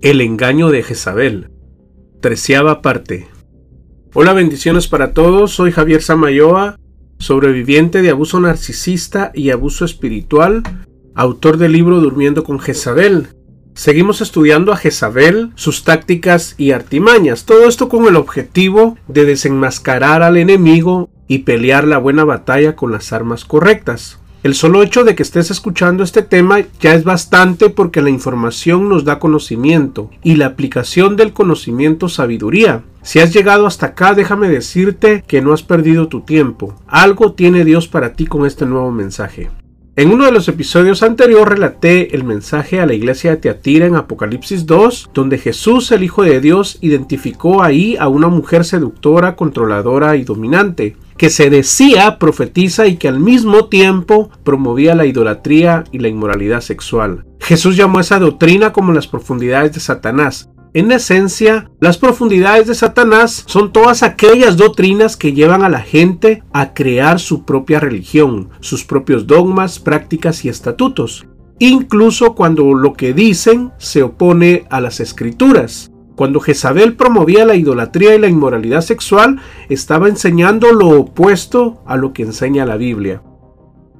El 0.00 0.20
engaño 0.20 0.70
de 0.70 0.84
Jezabel. 0.84 1.50
Treceava 2.20 2.82
parte. 2.82 3.26
Hola, 4.14 4.32
bendiciones 4.32 4.86
para 4.86 5.12
todos. 5.12 5.50
Soy 5.50 5.72
Javier 5.72 6.02
Samayoa, 6.02 6.78
sobreviviente 7.18 8.00
de 8.00 8.10
abuso 8.10 8.38
narcisista 8.38 9.32
y 9.34 9.50
abuso 9.50 9.84
espiritual, 9.84 10.62
autor 11.16 11.56
del 11.56 11.72
libro 11.72 12.00
Durmiendo 12.00 12.44
con 12.44 12.60
Jezabel. 12.60 13.26
Seguimos 13.74 14.20
estudiando 14.20 14.72
a 14.72 14.76
Jezabel, 14.76 15.50
sus 15.56 15.82
tácticas 15.82 16.54
y 16.58 16.70
artimañas, 16.70 17.44
todo 17.44 17.66
esto 17.66 17.88
con 17.88 18.06
el 18.06 18.14
objetivo 18.14 18.96
de 19.08 19.24
desenmascarar 19.24 20.22
al 20.22 20.36
enemigo 20.36 21.10
y 21.26 21.38
pelear 21.38 21.82
la 21.82 21.98
buena 21.98 22.22
batalla 22.22 22.76
con 22.76 22.92
las 22.92 23.12
armas 23.12 23.44
correctas. 23.44 24.20
El 24.44 24.54
solo 24.54 24.84
hecho 24.84 25.02
de 25.02 25.16
que 25.16 25.24
estés 25.24 25.50
escuchando 25.50 26.04
este 26.04 26.22
tema 26.22 26.60
ya 26.78 26.94
es 26.94 27.02
bastante 27.02 27.70
porque 27.70 28.02
la 28.02 28.10
información 28.10 28.88
nos 28.88 29.04
da 29.04 29.18
conocimiento 29.18 30.10
y 30.22 30.36
la 30.36 30.46
aplicación 30.46 31.16
del 31.16 31.32
conocimiento 31.32 32.08
sabiduría. 32.08 32.84
Si 33.02 33.18
has 33.18 33.32
llegado 33.34 33.66
hasta 33.66 33.86
acá, 33.86 34.14
déjame 34.14 34.48
decirte 34.48 35.24
que 35.26 35.42
no 35.42 35.52
has 35.52 35.64
perdido 35.64 36.06
tu 36.06 36.20
tiempo. 36.20 36.76
Algo 36.86 37.32
tiene 37.32 37.64
Dios 37.64 37.88
para 37.88 38.12
ti 38.12 38.26
con 38.26 38.46
este 38.46 38.64
nuevo 38.64 38.92
mensaje. 38.92 39.50
En 39.96 40.12
uno 40.12 40.26
de 40.26 40.30
los 40.30 40.46
episodios 40.46 41.02
anteriores 41.02 41.48
relaté 41.48 42.14
el 42.14 42.22
mensaje 42.22 42.80
a 42.80 42.86
la 42.86 42.94
iglesia 42.94 43.32
de 43.32 43.38
Teatira 43.38 43.86
en 43.86 43.96
Apocalipsis 43.96 44.64
2, 44.66 45.10
donde 45.12 45.38
Jesús, 45.38 45.90
el 45.90 46.04
Hijo 46.04 46.22
de 46.22 46.40
Dios, 46.40 46.78
identificó 46.80 47.64
ahí 47.64 47.96
a 47.98 48.06
una 48.06 48.28
mujer 48.28 48.64
seductora, 48.64 49.34
controladora 49.34 50.14
y 50.14 50.22
dominante 50.22 50.94
que 51.18 51.28
se 51.28 51.50
decía 51.50 52.18
profetiza 52.18 52.86
y 52.86 52.96
que 52.96 53.08
al 53.08 53.20
mismo 53.20 53.66
tiempo 53.66 54.30
promovía 54.44 54.94
la 54.94 55.04
idolatría 55.04 55.84
y 55.92 55.98
la 55.98 56.08
inmoralidad 56.08 56.60
sexual. 56.60 57.26
Jesús 57.40 57.76
llamó 57.76 57.98
a 57.98 58.02
esa 58.02 58.18
doctrina 58.18 58.72
como 58.72 58.92
las 58.92 59.08
profundidades 59.08 59.74
de 59.74 59.80
Satanás. 59.80 60.48
En 60.74 60.92
esencia, 60.92 61.70
las 61.80 61.98
profundidades 61.98 62.66
de 62.66 62.74
Satanás 62.74 63.42
son 63.46 63.72
todas 63.72 64.02
aquellas 64.02 64.56
doctrinas 64.56 65.16
que 65.16 65.32
llevan 65.32 65.62
a 65.64 65.68
la 65.68 65.80
gente 65.80 66.44
a 66.52 66.72
crear 66.74 67.18
su 67.18 67.44
propia 67.44 67.80
religión, 67.80 68.50
sus 68.60 68.84
propios 68.84 69.26
dogmas, 69.26 69.78
prácticas 69.78 70.44
y 70.44 70.48
estatutos, 70.48 71.26
incluso 71.58 72.34
cuando 72.34 72.74
lo 72.74 72.92
que 72.92 73.12
dicen 73.12 73.72
se 73.78 74.02
opone 74.02 74.66
a 74.70 74.80
las 74.80 75.00
escrituras. 75.00 75.90
Cuando 76.18 76.40
Jezabel 76.40 76.94
promovía 76.94 77.44
la 77.44 77.54
idolatría 77.54 78.16
y 78.16 78.18
la 78.18 78.26
inmoralidad 78.26 78.80
sexual, 78.80 79.38
estaba 79.68 80.08
enseñando 80.08 80.72
lo 80.72 80.88
opuesto 80.88 81.80
a 81.86 81.96
lo 81.96 82.12
que 82.12 82.24
enseña 82.24 82.66
la 82.66 82.76
Biblia. 82.76 83.22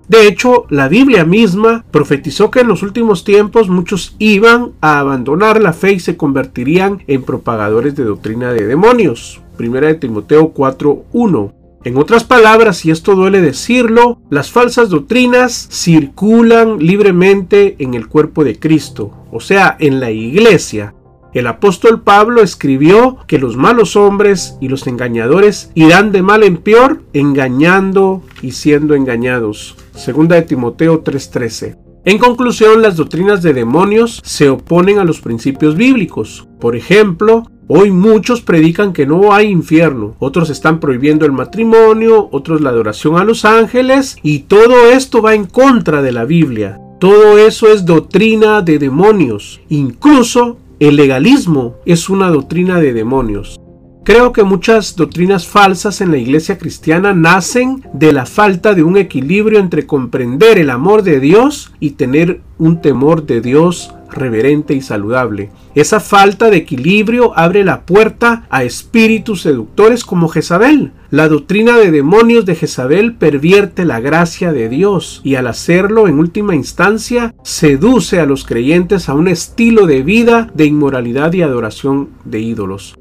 De 0.08 0.26
hecho, 0.26 0.64
la 0.68 0.88
Biblia 0.88 1.24
misma 1.24 1.84
profetizó 1.92 2.50
que 2.50 2.58
en 2.58 2.66
los 2.66 2.82
últimos 2.82 3.22
tiempos 3.22 3.68
muchos 3.68 4.16
iban 4.18 4.72
a 4.80 4.98
abandonar 4.98 5.62
la 5.62 5.72
fe 5.72 5.92
y 5.92 6.00
se 6.00 6.16
convertirían 6.16 7.04
en 7.06 7.22
propagadores 7.22 7.94
de 7.94 8.02
doctrina 8.02 8.52
de 8.52 8.66
demonios. 8.66 9.40
Primera 9.56 9.86
de 9.86 9.94
Timoteo 9.94 10.52
4.1. 10.52 11.52
En 11.84 11.96
otras 11.96 12.24
palabras, 12.24 12.84
y 12.84 12.90
esto 12.90 13.14
duele 13.14 13.40
decirlo, 13.40 14.18
las 14.28 14.50
falsas 14.50 14.88
doctrinas 14.88 15.68
circulan 15.70 16.80
libremente 16.80 17.76
en 17.78 17.94
el 17.94 18.08
cuerpo 18.08 18.42
de 18.42 18.58
Cristo, 18.58 19.12
o 19.30 19.38
sea, 19.38 19.76
en 19.78 20.00
la 20.00 20.10
iglesia, 20.10 20.94
el 21.38 21.46
apóstol 21.46 22.02
Pablo 22.02 22.42
escribió 22.42 23.18
que 23.26 23.38
los 23.38 23.56
malos 23.56 23.96
hombres 23.96 24.56
y 24.60 24.68
los 24.68 24.86
engañadores 24.86 25.70
irán 25.74 26.12
de 26.12 26.22
mal 26.22 26.42
en 26.42 26.56
peor, 26.56 27.02
engañando 27.12 28.22
y 28.42 28.52
siendo 28.52 28.94
engañados. 28.94 29.76
Segunda 29.94 30.36
de 30.36 30.42
Timoteo 30.42 31.02
3:13. 31.02 31.76
En 32.04 32.18
conclusión, 32.18 32.80
las 32.80 32.96
doctrinas 32.96 33.42
de 33.42 33.52
demonios 33.52 34.20
se 34.24 34.48
oponen 34.48 34.98
a 34.98 35.04
los 35.04 35.20
principios 35.20 35.76
bíblicos. 35.76 36.48
Por 36.60 36.76
ejemplo, 36.76 37.44
Hoy 37.70 37.90
muchos 37.90 38.40
predican 38.40 38.94
que 38.94 39.04
no 39.04 39.34
hay 39.34 39.48
infierno, 39.48 40.16
otros 40.20 40.48
están 40.48 40.80
prohibiendo 40.80 41.26
el 41.26 41.32
matrimonio, 41.32 42.30
otros 42.32 42.62
la 42.62 42.70
adoración 42.70 43.18
a 43.18 43.24
los 43.24 43.44
ángeles, 43.44 44.16
y 44.22 44.38
todo 44.38 44.88
esto 44.90 45.20
va 45.20 45.34
en 45.34 45.44
contra 45.44 46.00
de 46.00 46.12
la 46.12 46.24
Biblia. 46.24 46.80
Todo 46.98 47.36
eso 47.36 47.68
es 47.68 47.84
doctrina 47.84 48.62
de 48.62 48.78
demonios. 48.78 49.60
Incluso 49.68 50.56
el 50.80 50.94
legalismo 50.94 51.74
es 51.84 52.08
una 52.08 52.28
doctrina 52.30 52.78
de 52.78 52.92
demonios. 52.92 53.58
Creo 54.08 54.32
que 54.32 54.42
muchas 54.42 54.96
doctrinas 54.96 55.46
falsas 55.46 56.00
en 56.00 56.10
la 56.10 56.16
iglesia 56.16 56.56
cristiana 56.56 57.12
nacen 57.12 57.84
de 57.92 58.14
la 58.14 58.24
falta 58.24 58.72
de 58.72 58.82
un 58.82 58.96
equilibrio 58.96 59.58
entre 59.58 59.84
comprender 59.84 60.56
el 60.56 60.70
amor 60.70 61.02
de 61.02 61.20
Dios 61.20 61.74
y 61.78 61.90
tener 61.90 62.40
un 62.56 62.80
temor 62.80 63.26
de 63.26 63.42
Dios 63.42 63.94
reverente 64.10 64.72
y 64.72 64.80
saludable. 64.80 65.50
Esa 65.74 66.00
falta 66.00 66.48
de 66.48 66.56
equilibrio 66.56 67.36
abre 67.36 67.64
la 67.64 67.82
puerta 67.82 68.46
a 68.48 68.64
espíritus 68.64 69.42
seductores 69.42 70.04
como 70.04 70.28
Jezabel. 70.28 70.92
La 71.10 71.28
doctrina 71.28 71.76
de 71.76 71.90
demonios 71.90 72.46
de 72.46 72.54
Jezabel 72.54 73.14
pervierte 73.14 73.84
la 73.84 74.00
gracia 74.00 74.52
de 74.52 74.70
Dios 74.70 75.20
y 75.22 75.34
al 75.34 75.48
hacerlo 75.48 76.08
en 76.08 76.18
última 76.18 76.54
instancia 76.54 77.34
seduce 77.42 78.20
a 78.20 78.24
los 78.24 78.46
creyentes 78.46 79.10
a 79.10 79.12
un 79.12 79.28
estilo 79.28 79.86
de 79.86 80.02
vida 80.02 80.50
de 80.54 80.64
inmoralidad 80.64 81.34
y 81.34 81.42
adoración 81.42 82.08
de 82.24 82.40
ídolos. 82.40 82.94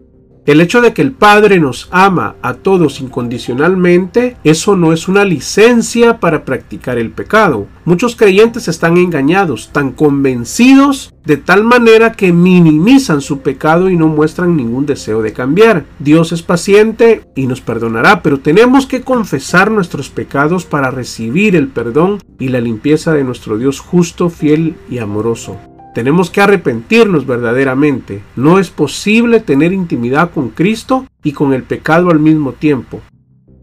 El 0.47 0.61
hecho 0.61 0.79
de 0.79 0.93
que 0.93 1.01
el 1.01 1.11
Padre 1.11 1.59
nos 1.59 1.89
ama 1.91 2.37
a 2.41 2.53
todos 2.53 3.01
incondicionalmente, 3.01 4.37
eso 4.45 4.77
no 4.77 4.93
es 4.93 5.09
una 5.09 5.25
licencia 5.25 6.21
para 6.21 6.45
practicar 6.45 6.97
el 6.97 7.11
pecado. 7.11 7.67
Muchos 7.83 8.15
creyentes 8.15 8.69
están 8.69 8.95
engañados, 8.95 9.71
tan 9.73 9.91
convencidos 9.91 11.13
de 11.25 11.35
tal 11.35 11.65
manera 11.65 12.13
que 12.13 12.31
minimizan 12.31 13.19
su 13.19 13.41
pecado 13.41 13.89
y 13.89 13.97
no 13.97 14.07
muestran 14.07 14.55
ningún 14.55 14.85
deseo 14.85 15.21
de 15.21 15.33
cambiar. 15.33 15.83
Dios 15.99 16.31
es 16.31 16.43
paciente 16.43 17.23
y 17.35 17.45
nos 17.45 17.59
perdonará, 17.59 18.23
pero 18.23 18.39
tenemos 18.39 18.85
que 18.85 19.01
confesar 19.01 19.69
nuestros 19.69 20.09
pecados 20.09 20.63
para 20.63 20.91
recibir 20.91 21.57
el 21.57 21.67
perdón 21.67 22.23
y 22.39 22.47
la 22.47 22.61
limpieza 22.61 23.11
de 23.11 23.25
nuestro 23.25 23.57
Dios 23.57 23.81
justo, 23.81 24.29
fiel 24.29 24.77
y 24.89 24.99
amoroso. 24.99 25.57
Tenemos 25.97 26.29
que 26.29 26.41
arrepentirnos 26.41 27.25
verdaderamente. 27.25 28.21
No 28.35 28.59
es 28.59 28.69
posible 28.69 29.39
tener 29.39 29.73
intimidad 29.73 30.29
con 30.29 30.49
Cristo 30.49 31.07
y 31.23 31.31
con 31.31 31.55
el 31.55 31.63
pecado 31.63 32.11
al 32.11 32.19
mismo 32.19 32.53
tiempo. 32.53 33.01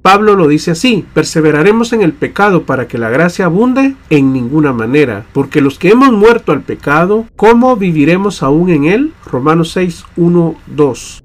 Pablo 0.03 0.35
lo 0.35 0.49
dice 0.49 0.73
así, 0.73 1.07
perseveraremos 1.15 1.93
en 1.93 2.03
el 2.03 2.13
pecado 2.13 2.65
para 2.65 2.89
que 2.89 2.99
la 2.99 3.09
gracia 3.09 3.45
abunde 3.45 3.95
en 4.11 4.33
ninguna 4.33 4.73
manera, 4.73 5.27
porque 5.33 5.61
los 5.61 5.79
que 5.79 5.91
hemos 5.91 6.11
muerto 6.11 6.51
al 6.51 6.63
pecado, 6.63 7.25
¿cómo 7.37 7.77
viviremos 7.77 8.43
aún 8.43 8.69
en 8.71 8.87
él? 8.87 9.13
Romanos 9.31 9.71
6, 9.71 10.05
1, 10.17 10.57
2. 10.75 11.24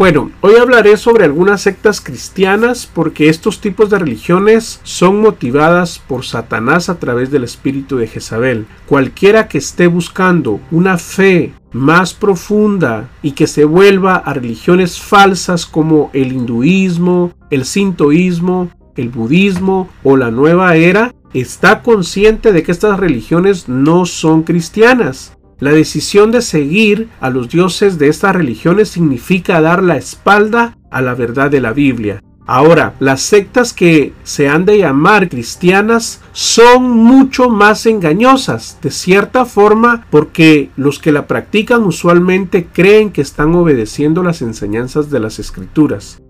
Bueno, 0.00 0.30
hoy 0.40 0.54
hablaré 0.54 0.96
sobre 0.96 1.26
algunas 1.26 1.60
sectas 1.60 2.00
cristianas 2.00 2.86
porque 2.86 3.28
estos 3.28 3.60
tipos 3.60 3.90
de 3.90 3.98
religiones 3.98 4.80
son 4.82 5.20
motivadas 5.20 5.98
por 5.98 6.24
Satanás 6.24 6.88
a 6.88 6.98
través 6.98 7.30
del 7.30 7.44
espíritu 7.44 7.98
de 7.98 8.06
Jezabel. 8.06 8.64
Cualquiera 8.86 9.46
que 9.46 9.58
esté 9.58 9.88
buscando 9.88 10.58
una 10.70 10.96
fe 10.96 11.52
más 11.72 12.14
profunda 12.14 13.10
y 13.20 13.32
que 13.32 13.46
se 13.46 13.66
vuelva 13.66 14.14
a 14.14 14.32
religiones 14.32 14.98
falsas 14.98 15.66
como 15.66 16.08
el 16.14 16.32
hinduismo, 16.32 17.34
el 17.50 17.66
sintoísmo, 17.66 18.70
el 18.96 19.10
budismo 19.10 19.90
o 20.02 20.16
la 20.16 20.30
nueva 20.30 20.76
era, 20.76 21.14
está 21.34 21.82
consciente 21.82 22.52
de 22.52 22.62
que 22.62 22.72
estas 22.72 22.98
religiones 22.98 23.68
no 23.68 24.06
son 24.06 24.44
cristianas. 24.44 25.36
La 25.60 25.72
decisión 25.72 26.30
de 26.30 26.40
seguir 26.40 27.08
a 27.20 27.28
los 27.28 27.50
dioses 27.50 27.98
de 27.98 28.08
estas 28.08 28.34
religiones 28.34 28.88
significa 28.88 29.60
dar 29.60 29.82
la 29.82 29.98
espalda 29.98 30.78
a 30.90 31.02
la 31.02 31.14
verdad 31.14 31.50
de 31.50 31.60
la 31.60 31.74
Biblia. 31.74 32.22
Ahora, 32.46 32.94
las 32.98 33.20
sectas 33.20 33.74
que 33.74 34.14
se 34.24 34.48
han 34.48 34.64
de 34.64 34.78
llamar 34.78 35.28
cristianas 35.28 36.22
son 36.32 36.90
mucho 36.90 37.50
más 37.50 37.84
engañosas, 37.84 38.78
de 38.82 38.90
cierta 38.90 39.44
forma, 39.44 40.06
porque 40.10 40.70
los 40.76 40.98
que 40.98 41.12
la 41.12 41.26
practican 41.26 41.84
usualmente 41.84 42.66
creen 42.72 43.12
que 43.12 43.20
están 43.20 43.54
obedeciendo 43.54 44.22
las 44.22 44.40
enseñanzas 44.40 45.10
de 45.10 45.20
las 45.20 45.38
escrituras. 45.38 46.22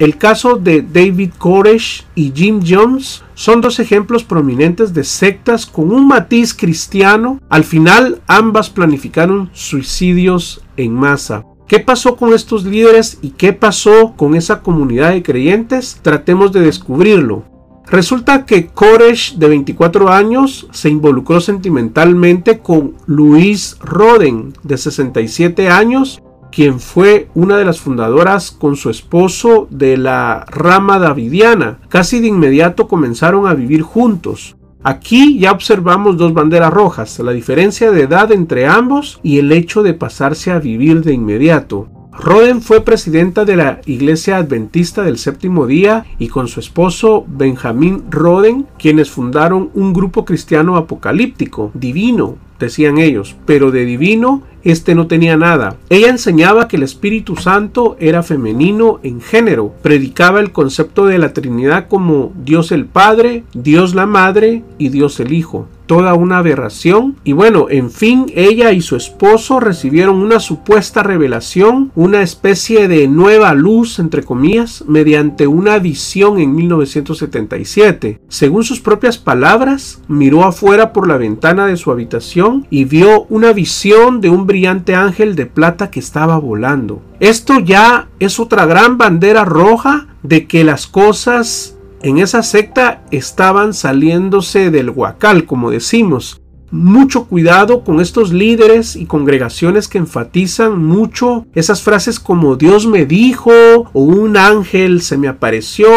El 0.00 0.16
caso 0.16 0.56
de 0.56 0.80
David 0.80 1.32
Koresh 1.36 2.06
y 2.14 2.32
Jim 2.34 2.62
Jones 2.66 3.22
son 3.34 3.60
dos 3.60 3.78
ejemplos 3.80 4.24
prominentes 4.24 4.94
de 4.94 5.04
sectas 5.04 5.66
con 5.66 5.92
un 5.92 6.08
matiz 6.08 6.54
cristiano. 6.54 7.38
Al 7.50 7.64
final, 7.64 8.22
ambas 8.26 8.70
planificaron 8.70 9.50
suicidios 9.52 10.62
en 10.78 10.94
masa. 10.94 11.44
¿Qué 11.68 11.80
pasó 11.80 12.16
con 12.16 12.32
estos 12.32 12.64
líderes 12.64 13.18
y 13.20 13.32
qué 13.32 13.52
pasó 13.52 14.14
con 14.16 14.34
esa 14.36 14.62
comunidad 14.62 15.10
de 15.10 15.22
creyentes? 15.22 15.98
Tratemos 16.00 16.50
de 16.52 16.60
descubrirlo. 16.60 17.44
Resulta 17.86 18.46
que 18.46 18.68
Koresh, 18.68 19.34
de 19.34 19.48
24 19.48 20.08
años, 20.08 20.66
se 20.70 20.88
involucró 20.88 21.42
sentimentalmente 21.42 22.60
con 22.60 22.94
Luis 23.04 23.76
Roden, 23.80 24.54
de 24.62 24.78
67 24.78 25.68
años, 25.68 26.22
quien 26.50 26.80
fue 26.80 27.28
una 27.34 27.56
de 27.56 27.64
las 27.64 27.80
fundadoras 27.80 28.50
con 28.50 28.76
su 28.76 28.90
esposo 28.90 29.68
de 29.70 29.96
la 29.96 30.44
rama 30.48 30.98
davidiana. 30.98 31.78
Casi 31.88 32.20
de 32.20 32.28
inmediato 32.28 32.88
comenzaron 32.88 33.46
a 33.46 33.54
vivir 33.54 33.82
juntos. 33.82 34.56
Aquí 34.82 35.38
ya 35.38 35.52
observamos 35.52 36.16
dos 36.16 36.32
banderas 36.32 36.72
rojas, 36.72 37.18
la 37.18 37.32
diferencia 37.32 37.90
de 37.90 38.02
edad 38.02 38.32
entre 38.32 38.66
ambos 38.66 39.20
y 39.22 39.38
el 39.38 39.52
hecho 39.52 39.82
de 39.82 39.92
pasarse 39.92 40.50
a 40.50 40.58
vivir 40.58 41.02
de 41.02 41.12
inmediato. 41.12 41.88
Roden 42.12 42.60
fue 42.60 42.80
presidenta 42.82 43.44
de 43.44 43.56
la 43.56 43.80
Iglesia 43.86 44.38
Adventista 44.38 45.02
del 45.02 45.18
Séptimo 45.18 45.66
Día 45.66 46.04
y 46.18 46.28
con 46.28 46.48
su 46.48 46.60
esposo 46.60 47.24
Benjamín 47.28 48.04
Roden, 48.10 48.66
quienes 48.78 49.10
fundaron 49.10 49.70
un 49.74 49.92
grupo 49.92 50.24
cristiano 50.24 50.76
apocalíptico, 50.76 51.70
divino, 51.72 52.36
decían 52.58 52.98
ellos, 52.98 53.36
pero 53.46 53.70
de 53.70 53.84
divino 53.84 54.42
este 54.64 54.94
no 54.94 55.06
tenía 55.06 55.36
nada. 55.36 55.76
Ella 55.88 56.08
enseñaba 56.08 56.68
que 56.68 56.76
el 56.76 56.82
Espíritu 56.82 57.36
Santo 57.36 57.96
era 58.00 58.22
femenino 58.22 59.00
en 59.02 59.20
género, 59.20 59.74
predicaba 59.82 60.40
el 60.40 60.52
concepto 60.52 61.06
de 61.06 61.18
la 61.18 61.32
Trinidad 61.32 61.88
como 61.88 62.32
Dios 62.44 62.72
el 62.72 62.86
Padre, 62.86 63.44
Dios 63.54 63.94
la 63.94 64.06
Madre 64.06 64.62
y 64.78 64.88
Dios 64.88 65.20
el 65.20 65.32
Hijo 65.32 65.66
toda 65.90 66.14
una 66.14 66.38
aberración. 66.38 67.16
Y 67.24 67.32
bueno, 67.32 67.66
en 67.68 67.90
fin, 67.90 68.26
ella 68.36 68.70
y 68.70 68.80
su 68.80 68.94
esposo 68.94 69.58
recibieron 69.58 70.22
una 70.22 70.38
supuesta 70.38 71.02
revelación, 71.02 71.90
una 71.96 72.22
especie 72.22 72.86
de 72.86 73.08
nueva 73.08 73.54
luz, 73.54 73.98
entre 73.98 74.22
comillas, 74.22 74.84
mediante 74.86 75.48
una 75.48 75.80
visión 75.80 76.38
en 76.38 76.54
1977. 76.54 78.20
Según 78.28 78.62
sus 78.62 78.78
propias 78.78 79.18
palabras, 79.18 80.00
miró 80.06 80.44
afuera 80.44 80.92
por 80.92 81.08
la 81.08 81.16
ventana 81.16 81.66
de 81.66 81.76
su 81.76 81.90
habitación 81.90 82.68
y 82.70 82.84
vio 82.84 83.24
una 83.24 83.52
visión 83.52 84.20
de 84.20 84.30
un 84.30 84.46
brillante 84.46 84.94
ángel 84.94 85.34
de 85.34 85.46
plata 85.46 85.90
que 85.90 85.98
estaba 85.98 86.38
volando. 86.38 87.02
Esto 87.18 87.58
ya 87.58 88.08
es 88.20 88.38
otra 88.38 88.64
gran 88.64 88.96
bandera 88.96 89.44
roja 89.44 90.06
de 90.22 90.46
que 90.46 90.62
las 90.62 90.86
cosas 90.86 91.79
en 92.02 92.18
esa 92.18 92.42
secta 92.42 93.02
estaban 93.10 93.74
saliéndose 93.74 94.70
del 94.70 94.90
huacal, 94.90 95.44
como 95.44 95.70
decimos. 95.70 96.40
Mucho 96.72 97.24
cuidado 97.24 97.82
con 97.82 98.00
estos 98.00 98.32
líderes 98.32 98.94
y 98.94 99.06
congregaciones 99.06 99.88
que 99.88 99.98
enfatizan 99.98 100.80
mucho 100.80 101.46
esas 101.52 101.82
frases 101.82 102.20
como 102.20 102.54
Dios 102.54 102.86
me 102.86 103.06
dijo, 103.06 103.50
o 103.92 104.02
un 104.02 104.36
ángel 104.36 105.02
se 105.02 105.18
me 105.18 105.26
apareció, 105.26 105.88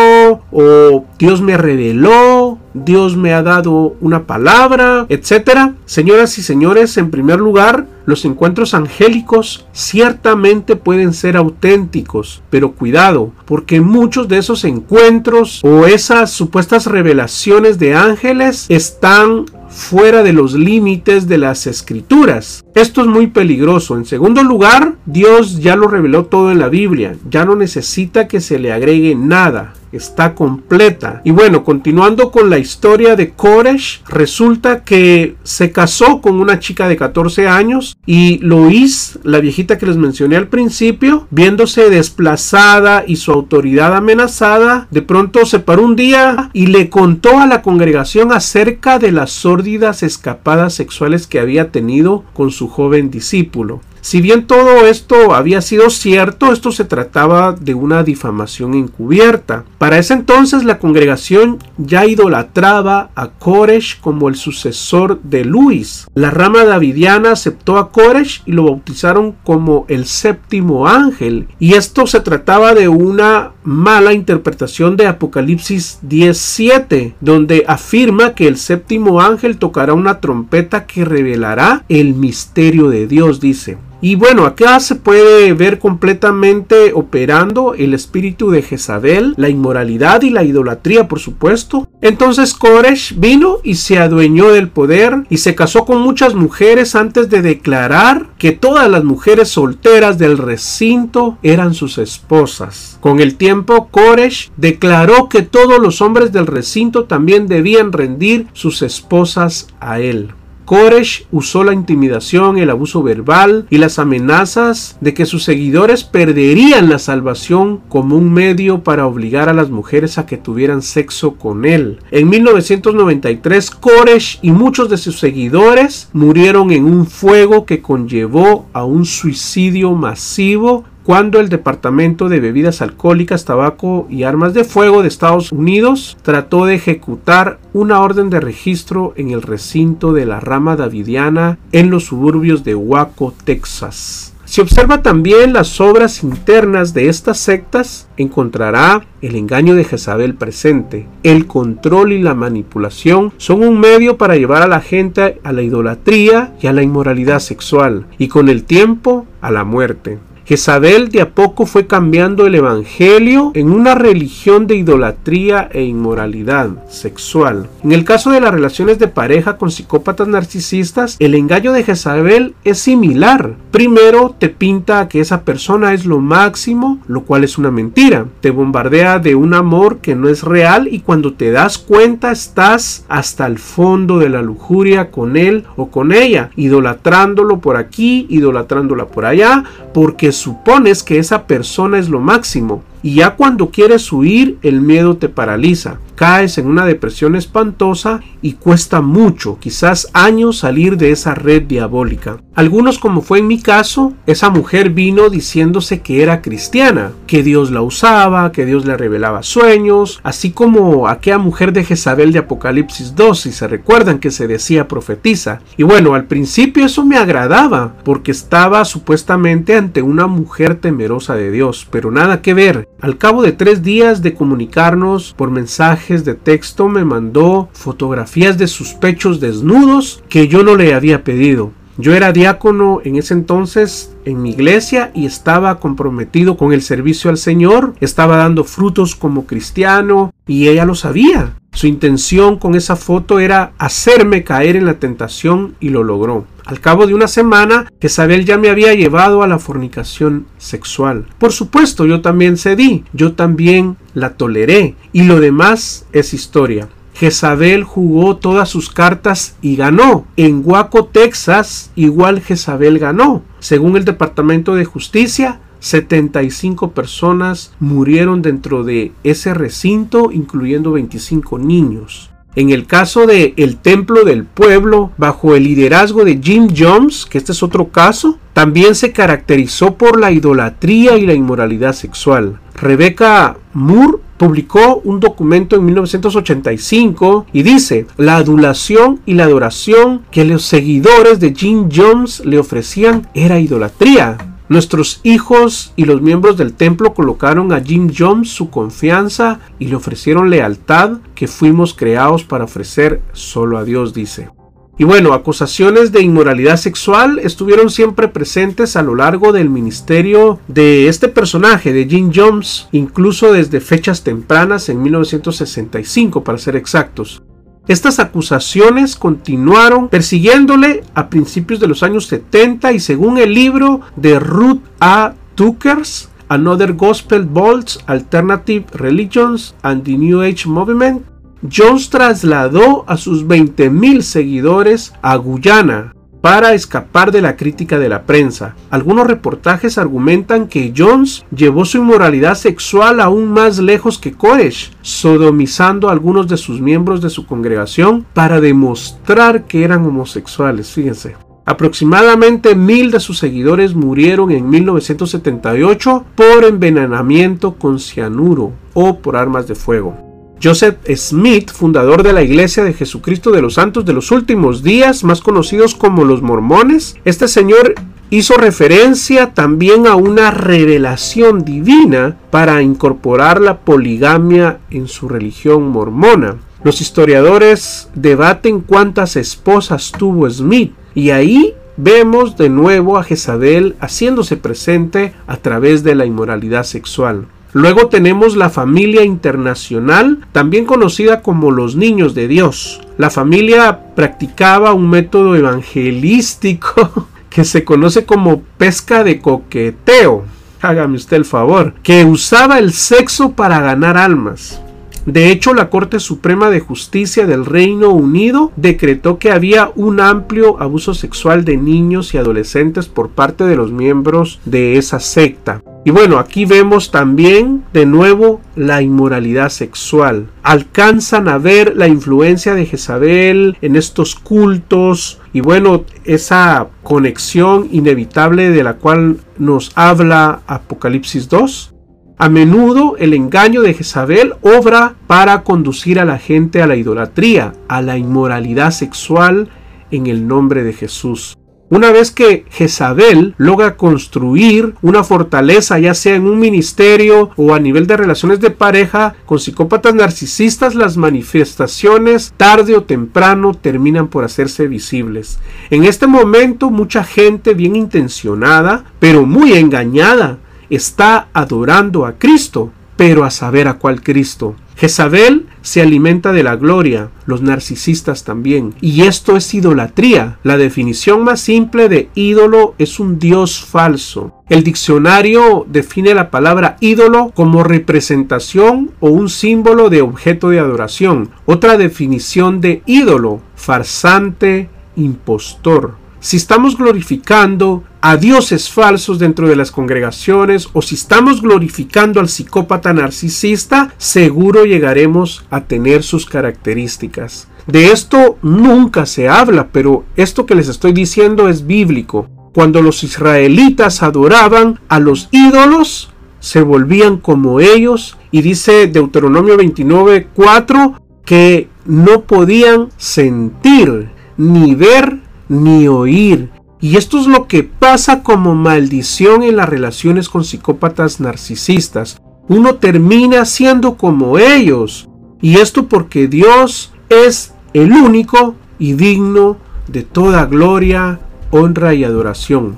o 0.51 1.05
Dios 1.19 1.41
me 1.43 1.57
reveló, 1.57 2.57
Dios 2.73 3.15
me 3.15 3.33
ha 3.33 3.43
dado 3.43 3.95
una 4.01 4.23
palabra, 4.23 5.05
etc. 5.09 5.73
Señoras 5.85 6.37
y 6.37 6.43
señores, 6.43 6.97
en 6.97 7.11
primer 7.11 7.39
lugar, 7.39 7.87
los 8.05 8.25
encuentros 8.25 8.73
angélicos 8.73 9.65
ciertamente 9.71 10.75
pueden 10.75 11.13
ser 11.13 11.37
auténticos, 11.37 12.41
pero 12.49 12.73
cuidado, 12.73 13.31
porque 13.45 13.79
muchos 13.79 14.27
de 14.27 14.39
esos 14.39 14.65
encuentros 14.65 15.61
o 15.63 15.85
esas 15.85 16.31
supuestas 16.31 16.87
revelaciones 16.87 17.79
de 17.79 17.95
ángeles 17.95 18.65
están 18.69 19.45
fuera 19.69 20.21
de 20.21 20.33
los 20.33 20.53
límites 20.53 21.27
de 21.27 21.37
las 21.37 21.65
escrituras. 21.65 22.63
Esto 22.75 23.01
es 23.01 23.07
muy 23.07 23.27
peligroso. 23.27 23.95
En 23.95 24.05
segundo 24.05 24.43
lugar, 24.43 24.95
Dios 25.05 25.59
ya 25.59 25.75
lo 25.75 25.87
reveló 25.87 26.25
todo 26.25 26.51
en 26.51 26.59
la 26.59 26.69
Biblia, 26.69 27.15
ya 27.29 27.45
no 27.45 27.55
necesita 27.55 28.27
que 28.27 28.41
se 28.41 28.59
le 28.59 28.71
agregue 28.71 29.15
nada 29.15 29.73
está 29.93 30.35
completa. 30.35 31.21
Y 31.23 31.31
bueno, 31.31 31.63
continuando 31.63 32.31
con 32.31 32.49
la 32.49 32.57
historia 32.57 33.15
de 33.15 33.31
Koresh, 33.31 34.03
resulta 34.07 34.83
que 34.83 35.35
se 35.43 35.71
casó 35.71 36.21
con 36.21 36.39
una 36.39 36.59
chica 36.59 36.87
de 36.87 36.97
14 36.97 37.47
años 37.47 37.95
y 38.05 38.39
Lois, 38.39 39.19
la 39.23 39.39
viejita 39.39 39.77
que 39.77 39.85
les 39.85 39.97
mencioné 39.97 40.35
al 40.35 40.47
principio, 40.47 41.27
viéndose 41.29 41.89
desplazada 41.89 43.03
y 43.07 43.17
su 43.17 43.31
autoridad 43.31 43.95
amenazada, 43.95 44.87
de 44.91 45.01
pronto 45.01 45.45
se 45.45 45.59
paró 45.59 45.83
un 45.83 45.95
día 45.95 46.49
y 46.53 46.67
le 46.67 46.89
contó 46.89 47.39
a 47.39 47.45
la 47.45 47.61
congregación 47.61 48.31
acerca 48.31 48.99
de 48.99 49.11
las 49.11 49.31
sórdidas 49.31 50.03
escapadas 50.03 50.73
sexuales 50.73 51.27
que 51.27 51.39
había 51.39 51.71
tenido 51.71 52.23
con 52.33 52.51
su 52.51 52.67
joven 52.67 53.11
discípulo. 53.11 53.81
Si 54.03 54.19
bien 54.19 54.47
todo 54.47 54.85
esto 54.85 55.33
había 55.33 55.61
sido 55.61 55.89
cierto, 55.89 56.51
esto 56.51 56.73
se 56.73 56.83
trataba 56.83 57.53
de 57.53 57.73
una 57.73 58.03
difamación 58.03 58.73
encubierta. 58.73 59.63
Para 59.77 59.97
ese 59.97 60.13
entonces 60.13 60.65
la 60.65 60.77
congregación 60.77 61.59
ya 61.77 62.05
idolatraba 62.05 63.11
a 63.15 63.29
Koresh 63.29 64.01
como 64.01 64.27
el 64.27 64.35
sucesor 64.35 65.21
de 65.23 65.45
Luis. 65.45 66.05
La 66.15 66.31
rama 66.31 66.65
davidiana 66.65 67.31
aceptó 67.31 67.77
a 67.77 67.91
Koresh 67.93 68.43
y 68.45 68.51
lo 68.51 68.65
bautizaron 68.65 69.35
como 69.45 69.85
el 69.87 70.05
séptimo 70.05 70.85
ángel. 70.85 71.47
Y 71.57 71.75
esto 71.75 72.05
se 72.05 72.19
trataba 72.19 72.73
de 72.73 72.89
una 72.89 73.53
mala 73.63 74.11
interpretación 74.11 74.97
de 74.97 75.07
Apocalipsis 75.07 75.99
17, 76.01 77.15
donde 77.21 77.63
afirma 77.69 78.35
que 78.35 78.49
el 78.49 78.57
séptimo 78.57 79.21
ángel 79.21 79.57
tocará 79.57 79.93
una 79.93 80.19
trompeta 80.19 80.85
que 80.85 81.05
revelará 81.05 81.85
el 81.87 82.15
misterio 82.15 82.89
de 82.89 83.07
Dios, 83.07 83.39
dice. 83.39 83.77
Y 84.03 84.15
bueno, 84.15 84.45
acá 84.45 84.81
se 84.81 84.95
puede 84.95 85.53
ver 85.53 85.79
completamente 85.79 86.91
operando 86.93 87.73
el 87.73 87.93
espíritu 87.93 88.51
de 88.51 88.61
Jezabel, 88.61 89.33
la 89.37 89.47
inmoralidad 89.47 90.23
y 90.23 90.29
la 90.29 90.43
idolatría, 90.43 91.07
por 91.07 91.21
supuesto. 91.21 91.87
Entonces 92.01 92.53
Koresh 92.53 93.13
vino 93.15 93.59
y 93.63 93.75
se 93.75 93.99
adueñó 93.99 94.51
del 94.51 94.67
poder 94.67 95.23
y 95.29 95.37
se 95.37 95.55
casó 95.55 95.85
con 95.85 96.01
muchas 96.01 96.35
mujeres 96.35 96.95
antes 96.95 97.29
de 97.29 97.41
declarar 97.41 98.27
que 98.37 98.51
todas 98.51 98.91
las 98.91 99.05
mujeres 99.05 99.47
solteras 99.47 100.17
del 100.17 100.37
recinto 100.37 101.37
eran 101.41 101.73
sus 101.73 101.97
esposas. 101.97 102.97
Con 102.99 103.21
el 103.21 103.37
tiempo, 103.37 103.87
Koresh 103.89 104.51
declaró 104.57 105.29
que 105.29 105.43
todos 105.43 105.79
los 105.79 106.01
hombres 106.01 106.33
del 106.33 106.47
recinto 106.47 107.05
también 107.05 107.47
debían 107.47 107.93
rendir 107.93 108.47
sus 108.51 108.81
esposas 108.81 109.69
a 109.79 110.01
él. 110.01 110.33
Koresh 110.65 111.27
usó 111.31 111.63
la 111.63 111.73
intimidación, 111.73 112.57
el 112.57 112.69
abuso 112.69 113.03
verbal 113.03 113.67
y 113.69 113.77
las 113.77 113.99
amenazas 113.99 114.97
de 115.01 115.13
que 115.13 115.25
sus 115.25 115.43
seguidores 115.43 116.03
perderían 116.03 116.89
la 116.89 116.99
salvación 116.99 117.81
como 117.89 118.15
un 118.15 118.33
medio 118.33 118.83
para 118.83 119.05
obligar 119.05 119.49
a 119.49 119.53
las 119.53 119.69
mujeres 119.69 120.17
a 120.17 120.25
que 120.25 120.37
tuvieran 120.37 120.81
sexo 120.81 121.35
con 121.35 121.65
él. 121.65 121.99
En 122.11 122.29
1993, 122.29 123.71
Koresh 123.71 124.39
y 124.41 124.51
muchos 124.51 124.89
de 124.89 124.97
sus 124.97 125.19
seguidores 125.19 126.09
murieron 126.13 126.71
en 126.71 126.85
un 126.85 127.05
fuego 127.05 127.65
que 127.65 127.81
conllevó 127.81 128.67
a 128.73 128.85
un 128.85 129.05
suicidio 129.05 129.91
masivo 129.93 130.85
cuando 131.03 131.39
el 131.39 131.49
Departamento 131.49 132.29
de 132.29 132.39
Bebidas 132.39 132.81
Alcohólicas, 132.81 133.45
Tabaco 133.45 134.07
y 134.09 134.23
Armas 134.23 134.53
de 134.53 134.63
Fuego 134.63 135.01
de 135.01 135.09
Estados 135.09 135.51
Unidos 135.51 136.17
trató 136.21 136.65
de 136.65 136.75
ejecutar 136.75 137.59
una 137.73 138.01
orden 138.01 138.29
de 138.29 138.39
registro 138.39 139.13
en 139.17 139.31
el 139.31 139.41
recinto 139.41 140.13
de 140.13 140.25
la 140.25 140.39
rama 140.39 140.75
davidiana 140.75 141.57
en 141.71 141.89
los 141.89 142.05
suburbios 142.05 142.63
de 142.63 142.75
Waco, 142.75 143.33
Texas. 143.43 144.33
Si 144.45 144.61
observa 144.61 145.01
también 145.01 145.51
las 145.51 145.81
obras 145.81 146.21
internas 146.21 146.93
de 146.93 147.09
estas 147.09 147.39
sectas, 147.39 148.07
encontrará 148.17 149.03
el 149.21 149.35
engaño 149.35 149.73
de 149.73 149.83
Jezabel 149.83 150.35
presente. 150.35 151.07
El 151.23 151.47
control 151.47 152.11
y 152.11 152.21
la 152.21 152.35
manipulación 152.35 153.33
son 153.37 153.63
un 153.63 153.79
medio 153.79 154.17
para 154.17 154.35
llevar 154.35 154.61
a 154.61 154.67
la 154.67 154.81
gente 154.81 155.39
a 155.43 155.53
la 155.53 155.63
idolatría 155.63 156.53
y 156.61 156.67
a 156.67 156.73
la 156.73 156.83
inmoralidad 156.83 157.39
sexual, 157.39 158.05
y 158.17 158.27
con 158.27 158.47
el 158.47 158.63
tiempo 158.63 159.25
a 159.41 159.49
la 159.49 159.63
muerte. 159.63 160.19
Jezabel 160.45 161.09
de 161.09 161.21
a 161.21 161.29
poco 161.29 161.65
fue 161.65 161.87
cambiando 161.87 162.45
el 162.45 162.55
evangelio 162.55 163.51
en 163.53 163.71
una 163.71 163.95
religión 163.95 164.67
de 164.67 164.75
idolatría 164.75 165.69
e 165.71 165.83
inmoralidad 165.83 166.85
sexual. 166.89 167.69
En 167.81 167.93
el 167.93 168.03
caso 168.03 168.29
de 168.31 168.41
las 168.41 168.53
relaciones 168.53 168.99
de 168.99 169.07
pareja 169.07 169.57
con 169.57 169.71
psicópatas 169.71 170.27
narcisistas, 170.27 171.15
el 171.19 171.35
engaño 171.35 171.71
de 171.71 171.83
Jezabel 171.83 172.55
es 172.65 172.79
similar. 172.79 173.55
Primero 173.71 174.35
te 174.37 174.49
pinta 174.49 175.07
que 175.07 175.21
esa 175.21 175.43
persona 175.43 175.93
es 175.93 176.05
lo 176.05 176.19
máximo, 176.19 176.99
lo 177.07 177.23
cual 177.23 177.45
es 177.45 177.57
una 177.57 177.71
mentira. 177.71 178.25
Te 178.41 178.51
bombardea 178.51 179.19
de 179.19 179.35
un 179.35 179.53
amor 179.53 179.99
que 179.99 180.13
no 180.13 180.27
es 180.27 180.43
real 180.43 180.89
y 180.91 180.99
cuando 180.99 181.33
te 181.33 181.51
das 181.51 181.77
cuenta 181.77 182.31
estás 182.31 183.05
hasta 183.07 183.45
el 183.45 183.59
fondo 183.59 184.19
de 184.19 184.27
la 184.27 184.41
lujuria 184.41 185.09
con 185.09 185.37
él 185.37 185.63
o 185.77 185.89
con 185.89 186.11
ella, 186.11 186.49
idolatrándolo 186.57 187.59
por 187.59 187.77
aquí, 187.77 188.25
idolatrándola 188.29 189.05
por 189.05 189.25
allá, 189.25 189.63
porque 189.93 190.32
supones 190.33 191.03
que 191.03 191.19
esa 191.19 191.43
persona 191.43 191.99
es 191.99 192.09
lo 192.09 192.19
máximo 192.19 192.83
y 193.03 193.15
ya 193.15 193.35
cuando 193.35 193.69
quieres 193.69 194.11
huir 194.11 194.57
el 194.63 194.81
miedo 194.81 195.17
te 195.17 195.29
paraliza 195.29 195.99
caes 196.15 196.57
en 196.57 196.67
una 196.67 196.85
depresión 196.85 197.35
espantosa 197.35 198.21
y 198.41 198.53
cuesta 198.53 199.01
mucho, 199.01 199.57
quizás 199.59 200.09
años, 200.13 200.59
salir 200.59 200.97
de 200.97 201.11
esa 201.11 201.35
red 201.35 201.63
diabólica. 201.63 202.37
Algunos, 202.55 202.99
como 202.99 203.21
fue 203.21 203.39
en 203.39 203.47
mi 203.47 203.59
caso, 203.59 204.13
esa 204.27 204.49
mujer 204.49 204.91
vino 204.91 205.29
diciéndose 205.29 206.01
que 206.01 206.21
era 206.21 206.41
cristiana, 206.41 207.11
que 207.25 207.41
Dios 207.41 207.71
la 207.71 207.81
usaba, 207.81 208.51
que 208.51 208.65
Dios 208.65 208.85
le 208.85 208.95
revelaba 208.95 209.43
sueños, 209.43 210.19
así 210.23 210.51
como 210.51 211.07
aquella 211.07 211.39
mujer 211.39 211.73
de 211.73 211.83
Jezabel 211.83 212.31
de 212.31 212.39
Apocalipsis 212.39 213.15
2, 213.15 213.39
si 213.39 213.51
se 213.51 213.67
recuerdan 213.67 214.19
que 214.19 214.31
se 214.31 214.47
decía 214.47 214.87
profetiza. 214.87 215.61
Y 215.77 215.83
bueno, 215.83 216.13
al 216.13 216.25
principio 216.25 216.85
eso 216.85 217.05
me 217.05 217.17
agradaba, 217.17 217.95
porque 218.03 218.31
estaba 218.31 218.85
supuestamente 218.85 219.75
ante 219.75 220.01
una 220.01 220.27
mujer 220.27 220.75
temerosa 220.75 221.35
de 221.35 221.49
Dios, 221.49 221.87
pero 221.89 222.11
nada 222.11 222.41
que 222.41 222.53
ver. 222.53 222.87
Al 223.03 223.17
cabo 223.17 223.41
de 223.41 223.51
tres 223.51 223.83
días 223.83 224.21
de 224.21 224.33
comunicarnos 224.33 225.33
por 225.33 225.51
mensajes 225.51 226.23
de 226.23 226.35
texto 226.35 226.87
me 226.87 227.03
mandó 227.03 227.67
fotografías 227.73 228.57
de 228.57 228.67
sus 228.67 228.93
pechos 228.93 229.41
desnudos 229.41 230.23
que 230.29 230.47
yo 230.47 230.63
no 230.63 230.77
le 230.77 230.93
había 230.93 231.25
pedido. 231.25 231.73
Yo 231.97 232.15
era 232.15 232.31
diácono 232.31 233.01
en 233.03 233.17
ese 233.17 233.33
entonces 233.33 234.15
en 234.23 234.41
mi 234.41 234.51
iglesia 234.51 235.11
y 235.13 235.25
estaba 235.25 235.81
comprometido 235.81 236.55
con 236.55 236.71
el 236.71 236.81
servicio 236.81 237.29
al 237.29 237.37
Señor, 237.37 237.93
estaba 237.99 238.37
dando 238.37 238.63
frutos 238.63 239.17
como 239.17 239.47
cristiano 239.47 240.33
y 240.47 240.69
ella 240.69 240.85
lo 240.85 240.95
sabía. 240.95 241.55
Su 241.73 241.87
intención 241.87 242.59
con 242.59 242.75
esa 242.75 242.95
foto 242.95 243.39
era 243.39 243.73
hacerme 243.79 244.43
caer 244.43 244.75
en 244.75 244.85
la 244.85 244.99
tentación 244.99 245.75
y 245.79 245.89
lo 245.89 246.03
logró. 246.03 246.45
Al 246.65 246.79
cabo 246.79 247.07
de 247.07 247.15
una 247.15 247.27
semana, 247.27 247.91
Jezabel 247.99 248.45
ya 248.45 248.57
me 248.57 248.69
había 248.69 248.93
llevado 248.93 249.41
a 249.41 249.47
la 249.47 249.59
fornicación 249.59 250.45
sexual. 250.57 251.25
Por 251.39 251.51
supuesto, 251.51 252.05
yo 252.05 252.21
también 252.21 252.57
cedí, 252.57 253.03
yo 253.11 253.33
también 253.33 253.97
la 254.13 254.35
toleré 254.35 254.95
y 255.11 255.23
lo 255.23 255.39
demás 255.39 256.05
es 256.13 256.33
historia. 256.33 256.87
Jezabel 257.15 257.83
jugó 257.83 258.37
todas 258.37 258.69
sus 258.69 258.89
cartas 258.89 259.55
y 259.61 259.75
ganó. 259.75 260.25
En 260.37 260.61
Waco, 260.63 261.05
Texas, 261.05 261.91
igual 261.95 262.41
Jezabel 262.41 262.99
ganó. 262.99 263.43
Según 263.59 263.97
el 263.97 264.05
Departamento 264.05 264.75
de 264.75 264.85
Justicia, 264.85 265.59
75 265.83 266.91
personas 266.91 267.73
murieron 267.77 268.41
dentro 268.41 268.85
de 268.85 269.11
ese 269.25 269.53
recinto, 269.53 270.31
incluyendo 270.31 270.93
25 270.93 271.59
niños. 271.59 272.29
En 272.55 272.69
el 272.69 272.85
caso 272.85 273.25
de 273.25 273.53
el 273.57 273.77
templo 273.77 274.23
del 274.23 274.45
pueblo, 274.45 275.11
bajo 275.17 275.55
el 275.55 275.65
liderazgo 275.65 276.23
de 276.23 276.39
Jim 276.41 276.69
Jones, 276.75 277.25
que 277.25 277.37
este 277.37 277.51
es 277.51 277.63
otro 277.63 277.89
caso, 277.89 278.37
también 278.53 278.95
se 278.95 279.11
caracterizó 279.11 279.95
por 279.95 280.19
la 280.19 280.31
idolatría 280.31 281.17
y 281.17 281.25
la 281.25 281.33
inmoralidad 281.33 281.93
sexual. 281.93 282.61
Rebecca 282.75 283.57
Moore 283.73 284.19
publicó 284.37 285.01
un 285.03 285.19
documento 285.19 285.75
en 285.75 285.85
1985 285.85 287.47
y 287.51 287.63
dice, 287.63 288.05
la 288.15 288.37
adulación 288.37 289.19
y 289.25 289.33
la 289.33 289.45
adoración 289.45 290.21
que 290.31 290.45
los 290.45 290.63
seguidores 290.63 291.41
de 291.41 291.53
Jim 291.53 291.89
Jones 291.93 292.41
le 292.45 292.57
ofrecían 292.57 293.27
era 293.33 293.59
idolatría. 293.59 294.52
Nuestros 294.73 295.19
hijos 295.21 295.93
y 295.95 296.05
los 296.05 296.23
miembros 296.23 296.57
del 296.57 296.73
templo 296.73 297.13
colocaron 297.13 297.71
a 297.73 297.79
Jim 297.79 298.11
Jones 298.11 298.49
su 298.49 298.71
confianza 298.71 299.59
y 299.77 299.85
le 299.85 299.95
ofrecieron 299.95 300.49
lealtad 300.49 301.19
que 301.35 301.47
fuimos 301.47 301.93
creados 301.93 302.43
para 302.43 302.63
ofrecer 302.63 303.21
solo 303.33 303.77
a 303.77 303.83
Dios, 303.83 304.15
dice. 304.15 304.49
Y 304.97 305.03
bueno, 305.03 305.33
acusaciones 305.33 306.11
de 306.11 306.23
inmoralidad 306.23 306.77
sexual 306.77 307.37
estuvieron 307.37 307.91
siempre 307.91 308.29
presentes 308.29 308.95
a 308.95 309.03
lo 309.03 309.13
largo 309.13 309.51
del 309.51 309.69
ministerio 309.69 310.57
de 310.67 311.07
este 311.07 311.27
personaje, 311.27 311.93
de 311.93 312.07
Jim 312.07 312.31
Jones, 312.33 312.87
incluso 312.91 313.53
desde 313.53 313.79
fechas 313.79 314.23
tempranas 314.23 314.89
en 314.89 315.03
1965 315.03 316.43
para 316.43 316.57
ser 316.57 316.75
exactos. 316.75 317.43
Estas 317.87 318.19
acusaciones 318.19 319.17
continuaron 319.17 320.07
persiguiéndole 320.07 321.03
a 321.15 321.27
principios 321.29 321.81
de 321.81 321.87
los 321.87 322.01
años 322.01 322.27
70 322.27 322.93
y 322.93 322.99
según 323.01 323.37
el 323.37 323.53
libro 323.53 323.99
de 324.15 324.39
Ruth 324.39 324.81
A. 325.01 325.33
Tuckers, 325.55 326.29
Another 326.47 326.93
Gospel 326.93 327.43
Bolts, 327.43 327.99
Alternative 328.07 328.85
Religions 328.93 329.75
and 329.81 330.03
the 330.03 330.17
New 330.17 330.41
Age 330.41 330.65
Movement, 330.65 331.23
Jones 331.69 332.09
trasladó 332.09 333.03
a 333.07 333.17
sus 333.17 333.45
20.000 333.45 334.21
seguidores 334.21 335.13
a 335.21 335.35
Guyana 335.35 336.13
para 336.43 336.73
escapar 336.73 337.31
de 337.31 337.41
la 337.41 337.55
crítica 337.55 337.97
de 337.97 338.09
la 338.09 338.23
prensa. 338.23 338.75
Algunos 338.89 339.27
reportajes 339.27 339.97
argumentan 339.97 340.67
que 340.67 340.93
Jones 340.93 341.45
llevó 341.55 341.85
su 341.85 341.99
inmoralidad 341.99 342.55
sexual 342.55 343.21
aún 343.21 343.47
más 343.47 343.79
lejos 343.79 344.19
que 344.19 344.33
Koresh, 344.33 344.91
sodomizando 345.01 346.09
a 346.09 346.11
algunos 346.11 346.49
de 346.49 346.57
sus 346.57 346.81
miembros 346.81 347.21
de 347.21 347.29
su 347.29 347.45
congregación 347.45 348.25
para 348.33 348.59
demostrar 348.59 349.63
que 349.63 349.85
eran 349.85 350.05
homosexuales. 350.05 350.91
Fíjense. 350.91 351.37
Aproximadamente 351.63 352.75
mil 352.75 353.09
de 353.09 353.21
sus 353.21 353.39
seguidores 353.39 353.95
murieron 353.95 354.51
en 354.51 354.69
1978 354.69 356.25
por 356.35 356.65
envenenamiento 356.65 357.75
con 357.75 357.99
cianuro 357.99 358.73
o 358.93 359.19
por 359.19 359.37
armas 359.37 359.65
de 359.69 359.75
fuego. 359.75 360.22
Joseph 360.63 360.95
Smith, 361.15 361.71
fundador 361.71 362.23
de 362.23 362.31
la 362.31 362.41
Iglesia 362.41 362.85
de 362.85 362.93
Jesucristo 362.93 363.51
de 363.51 363.61
los 363.61 363.73
Santos 363.73 364.05
de 364.05 364.13
los 364.13 364.31
Últimos 364.31 364.81
Días, 364.81 365.25
más 365.25 365.41
conocidos 365.41 365.93
como 365.93 366.23
los 366.23 366.41
mormones, 366.41 367.17
este 367.25 367.49
señor 367.49 367.95
hizo 368.29 368.55
referencia 368.55 369.53
también 369.53 370.07
a 370.07 370.15
una 370.15 370.51
revelación 370.51 371.65
divina 371.65 372.37
para 372.49 372.81
incorporar 372.81 373.59
la 373.59 373.79
poligamia 373.79 374.79
en 374.89 375.09
su 375.09 375.27
religión 375.27 375.89
mormona. 375.89 376.55
Los 376.83 377.01
historiadores 377.01 378.09
debaten 378.15 378.79
cuántas 378.79 379.35
esposas 379.35 380.13
tuvo 380.17 380.49
Smith 380.49 380.93
y 381.13 381.31
ahí 381.31 381.73
vemos 381.97 382.57
de 382.57 382.69
nuevo 382.69 383.17
a 383.17 383.23
Jezabel 383.23 383.95
haciéndose 383.99 384.55
presente 384.55 385.33
a 385.45 385.57
través 385.57 386.03
de 386.03 386.15
la 386.15 386.25
inmoralidad 386.25 386.83
sexual. 386.83 387.47
Luego 387.73 388.07
tenemos 388.07 388.55
la 388.55 388.69
familia 388.69 389.23
internacional, 389.23 390.45
también 390.51 390.85
conocida 390.85 391.41
como 391.41 391.71
los 391.71 391.95
niños 391.95 392.35
de 392.35 392.47
Dios. 392.47 393.01
La 393.17 393.31
familia 393.31 394.13
practicaba 394.15 394.93
un 394.93 395.09
método 395.09 395.55
evangelístico 395.55 397.27
que 397.49 397.63
se 397.63 397.83
conoce 397.83 398.25
como 398.25 398.61
pesca 398.77 399.23
de 399.23 399.39
coqueteo. 399.39 400.43
Hágame 400.81 401.15
usted 401.15 401.37
el 401.37 401.45
favor, 401.45 401.95
que 402.03 402.25
usaba 402.25 402.77
el 402.77 402.93
sexo 402.93 403.53
para 403.53 403.79
ganar 403.79 404.17
almas. 404.17 404.79
De 405.25 405.49
hecho, 405.49 405.73
la 405.73 405.89
Corte 405.89 406.19
Suprema 406.19 406.69
de 406.69 406.81
Justicia 406.81 407.47
del 407.47 407.65
Reino 407.65 408.09
Unido 408.09 408.71
decretó 408.75 409.39
que 409.39 409.51
había 409.51 409.91
un 409.95 410.19
amplio 410.19 410.81
abuso 410.81 411.13
sexual 411.13 411.63
de 411.63 411.77
niños 411.77 412.33
y 412.33 412.37
adolescentes 412.37 413.07
por 413.07 413.29
parte 413.29 413.63
de 413.63 413.77
los 413.77 413.91
miembros 413.91 414.59
de 414.65 414.97
esa 414.97 415.19
secta. 415.21 415.81
Y 416.05 416.11
bueno, 416.11 416.37
aquí 416.37 416.65
vemos 416.65 417.11
también 417.11 417.85
de 417.93 418.05
nuevo 418.05 418.59
la 418.75 419.01
inmoralidad 419.01 419.69
sexual. 419.69 420.49
Alcanzan 420.61 421.47
a 421.47 421.57
ver 421.57 421.95
la 421.95 422.09
influencia 422.09 422.75
de 422.75 422.85
Jezabel 422.85 423.77
en 423.81 423.95
estos 423.95 424.35
cultos 424.35 425.39
y 425.53 425.61
bueno, 425.61 426.03
esa 426.25 426.87
conexión 427.03 427.87
inevitable 427.91 428.69
de 428.71 428.83
la 428.83 428.95
cual 428.95 429.37
nos 429.57 429.91
habla 429.95 430.61
Apocalipsis 430.67 431.47
2 431.47 431.93
a 432.37 432.49
menudo 432.49 433.15
el 433.17 433.33
engaño 433.33 433.81
de 433.81 433.93
Jezabel 433.93 434.55
obra 434.61 435.15
para 435.27 435.63
conducir 435.63 436.19
a 436.19 436.25
la 436.25 436.39
gente 436.39 436.81
a 436.81 436.87
la 436.87 436.97
idolatría, 436.97 437.73
a 437.87 438.01
la 438.01 438.17
inmoralidad 438.17 438.91
sexual 438.91 439.69
en 440.11 440.27
el 440.27 440.45
nombre 440.45 440.83
de 440.83 440.91
Jesús. 440.91 441.55
Una 441.93 442.11
vez 442.11 442.31
que 442.31 442.65
Jezabel 442.71 443.53
logra 443.59 443.97
construir 443.97 444.95
una 445.03 445.23
fortaleza, 445.23 445.99
ya 445.99 446.15
sea 446.15 446.33
en 446.33 446.47
un 446.47 446.57
ministerio 446.57 447.51
o 447.55 447.75
a 447.75 447.79
nivel 447.79 448.07
de 448.07 448.17
relaciones 448.17 448.59
de 448.59 448.71
pareja, 448.71 449.35
con 449.45 449.59
psicópatas 449.59 450.15
narcisistas, 450.15 450.95
las 450.95 451.17
manifestaciones 451.17 452.51
tarde 452.57 452.95
o 452.95 453.03
temprano 453.03 453.75
terminan 453.75 454.27
por 454.27 454.43
hacerse 454.43 454.87
visibles. 454.87 455.59
En 455.91 456.03
este 456.03 456.25
momento 456.25 456.89
mucha 456.89 457.23
gente 457.23 457.75
bien 457.75 457.95
intencionada, 457.95 459.05
pero 459.19 459.45
muy 459.45 459.73
engañada, 459.73 460.57
está 460.89 461.49
adorando 461.53 462.25
a 462.25 462.39
Cristo, 462.39 462.91
pero 463.17 463.43
a 463.43 463.51
saber 463.51 463.87
a 463.87 463.99
cuál 463.99 464.23
Cristo. 464.23 464.73
Jezabel 464.95 465.67
se 465.83 466.01
alimenta 466.01 466.51
de 466.53 466.63
la 466.63 466.77
gloria, 466.77 467.29
los 467.45 467.61
narcisistas 467.61 468.43
también. 468.43 468.95
Y 469.01 469.23
esto 469.23 469.55
es 469.55 469.71
idolatría. 469.73 470.57
La 470.63 470.77
definición 470.77 471.43
más 471.43 471.59
simple 471.59 472.09
de 472.09 472.29
ídolo 472.33 472.95
es 472.97 473.19
un 473.19 473.37
dios 473.37 473.85
falso. 473.85 474.63
El 474.69 474.83
diccionario 474.83 475.85
define 475.87 476.33
la 476.33 476.49
palabra 476.49 476.95
ídolo 477.01 477.51
como 477.53 477.83
representación 477.83 479.11
o 479.19 479.29
un 479.29 479.49
símbolo 479.49 480.09
de 480.09 480.21
objeto 480.21 480.69
de 480.69 480.79
adoración. 480.79 481.51
Otra 481.65 481.97
definición 481.97 482.81
de 482.81 483.03
ídolo, 483.05 483.61
farsante, 483.75 484.89
impostor. 485.17 486.15
Si 486.39 486.57
estamos 486.57 486.97
glorificando 486.97 488.03
a 488.25 488.37
dioses 488.37 488.89
falsos 488.89 489.37
dentro 489.37 489.67
de 489.67 489.75
las 489.75 489.91
congregaciones 489.91 490.87
o 490.93 491.01
si 491.01 491.15
estamos 491.15 491.61
glorificando 491.61 492.39
al 492.39 492.47
psicópata 492.47 493.11
narcisista, 493.11 494.13
seguro 494.17 494.85
llegaremos 494.85 495.65
a 495.69 495.81
tener 495.81 496.23
sus 496.23 496.45
características. 496.45 497.67
De 497.85 498.13
esto 498.13 498.57
nunca 498.61 499.25
se 499.25 499.49
habla, 499.49 499.89
pero 499.91 500.23
esto 500.37 500.65
que 500.65 500.73
les 500.73 500.87
estoy 500.87 501.11
diciendo 501.11 501.67
es 501.67 501.85
bíblico. 501.85 502.47
Cuando 502.73 503.01
los 503.01 503.25
israelitas 503.25 504.23
adoraban 504.23 505.01
a 505.09 505.19
los 505.19 505.49
ídolos, 505.51 506.31
se 506.61 506.81
volvían 506.81 507.39
como 507.39 507.81
ellos 507.81 508.37
y 508.51 508.61
dice 508.61 509.07
Deuteronomio 509.07 509.75
29:4 509.75 511.19
que 511.43 511.89
no 512.05 512.43
podían 512.43 513.09
sentir, 513.17 514.29
ni 514.55 514.95
ver, 514.95 515.41
ni 515.67 516.07
oír, 516.07 516.69
y 517.03 517.17
esto 517.17 517.37
es 517.37 517.47
lo 517.47 517.67
que 517.67 517.83
pasa 517.83 518.43
como 518.43 518.75
maldición 518.75 519.61
en 519.61 519.75
las 519.75 519.89
relaciones 519.89 520.47
con 520.47 520.63
psicópatas 520.63 521.41
narcisistas. 521.41 522.41
uno 522.69 522.95
termina 522.95 523.65
siendo 523.65 524.15
como 524.15 524.57
ellos. 524.57 525.27
Y 525.61 525.79
esto 525.79 526.07
porque 526.07 526.47
Dios 526.47 527.11
es 527.27 527.73
el 527.93 528.13
único 528.13 528.75
y 528.99 529.15
digno 529.15 529.75
de 530.07 530.23
toda 530.23 530.65
gloria, 530.65 531.41
honra 531.71 532.13
y 532.13 532.23
adoración. 532.23 532.97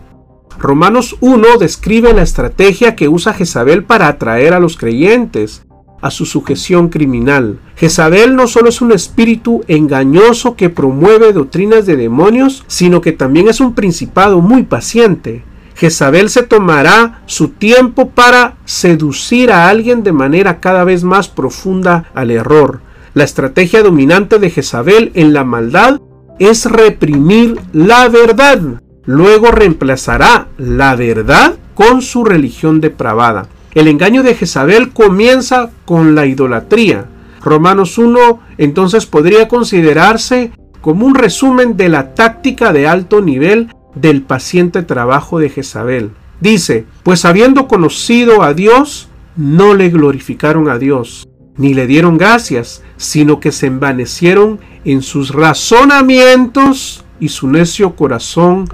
Romanos 0.59 1.17
1 1.21 1.57
describe 1.59 2.13
la 2.13 2.21
estrategia 2.21 2.95
que 2.95 3.09
usa 3.09 3.33
Jezabel 3.33 3.85
para 3.85 4.07
atraer 4.07 4.53
a 4.53 4.59
los 4.59 4.77
creyentes 4.77 5.65
a 6.01 6.11
su 6.11 6.25
sujeción 6.25 6.89
criminal. 6.89 7.59
Jezabel 7.75 8.35
no 8.35 8.47
solo 8.47 8.69
es 8.69 8.81
un 8.81 8.91
espíritu 8.91 9.63
engañoso 9.67 10.55
que 10.55 10.69
promueve 10.69 11.33
doctrinas 11.33 11.85
de 11.85 11.95
demonios, 11.95 12.63
sino 12.67 13.01
que 13.01 13.11
también 13.11 13.47
es 13.47 13.59
un 13.59 13.73
principado 13.73 14.41
muy 14.41 14.63
paciente. 14.63 15.43
Jezabel 15.75 16.29
se 16.29 16.43
tomará 16.43 17.21
su 17.25 17.49
tiempo 17.49 18.09
para 18.09 18.55
seducir 18.65 19.51
a 19.51 19.67
alguien 19.67 20.03
de 20.03 20.13
manera 20.13 20.59
cada 20.59 20.83
vez 20.83 21.03
más 21.03 21.27
profunda 21.27 22.05
al 22.13 22.31
error. 22.31 22.81
La 23.13 23.23
estrategia 23.23 23.83
dominante 23.83 24.39
de 24.39 24.49
Jezabel 24.49 25.11
en 25.15 25.33
la 25.33 25.43
maldad 25.43 25.99
es 26.39 26.65
reprimir 26.65 27.59
la 27.73 28.07
verdad. 28.09 28.59
Luego 29.05 29.51
reemplazará 29.51 30.47
la 30.57 30.95
verdad 30.95 31.55
con 31.75 32.01
su 32.01 32.23
religión 32.23 32.81
depravada. 32.81 33.47
El 33.75 33.89
engaño 33.89 34.23
de 34.23 34.35
Jezabel 34.35 34.93
comienza 34.93 35.69
con 35.83 36.15
la 36.15 36.25
idolatría. 36.25 37.07
Romanos 37.43 37.97
1 37.97 38.39
entonces 38.57 39.05
podría 39.05 39.49
considerarse 39.49 40.51
como 40.79 41.05
un 41.05 41.13
resumen 41.13 41.75
de 41.75 41.89
la 41.89 42.15
táctica 42.15 42.71
de 42.71 42.87
alto 42.87 43.21
nivel 43.21 43.67
del 43.93 44.21
paciente 44.21 44.81
trabajo 44.81 45.39
de 45.39 45.49
Jezabel. 45.49 46.11
Dice, 46.39 46.85
pues 47.03 47.25
habiendo 47.25 47.67
conocido 47.67 48.43
a 48.43 48.53
Dios, 48.53 49.09
no 49.35 49.73
le 49.73 49.89
glorificaron 49.89 50.69
a 50.69 50.77
Dios, 50.77 51.27
ni 51.57 51.73
le 51.73 51.85
dieron 51.85 52.17
gracias, 52.17 52.81
sino 52.95 53.41
que 53.41 53.51
se 53.51 53.67
envanecieron 53.67 54.59
en 54.85 55.01
sus 55.01 55.33
razonamientos 55.33 57.03
y 57.19 57.27
su 57.27 57.49
necio 57.49 57.97
corazón 57.97 58.69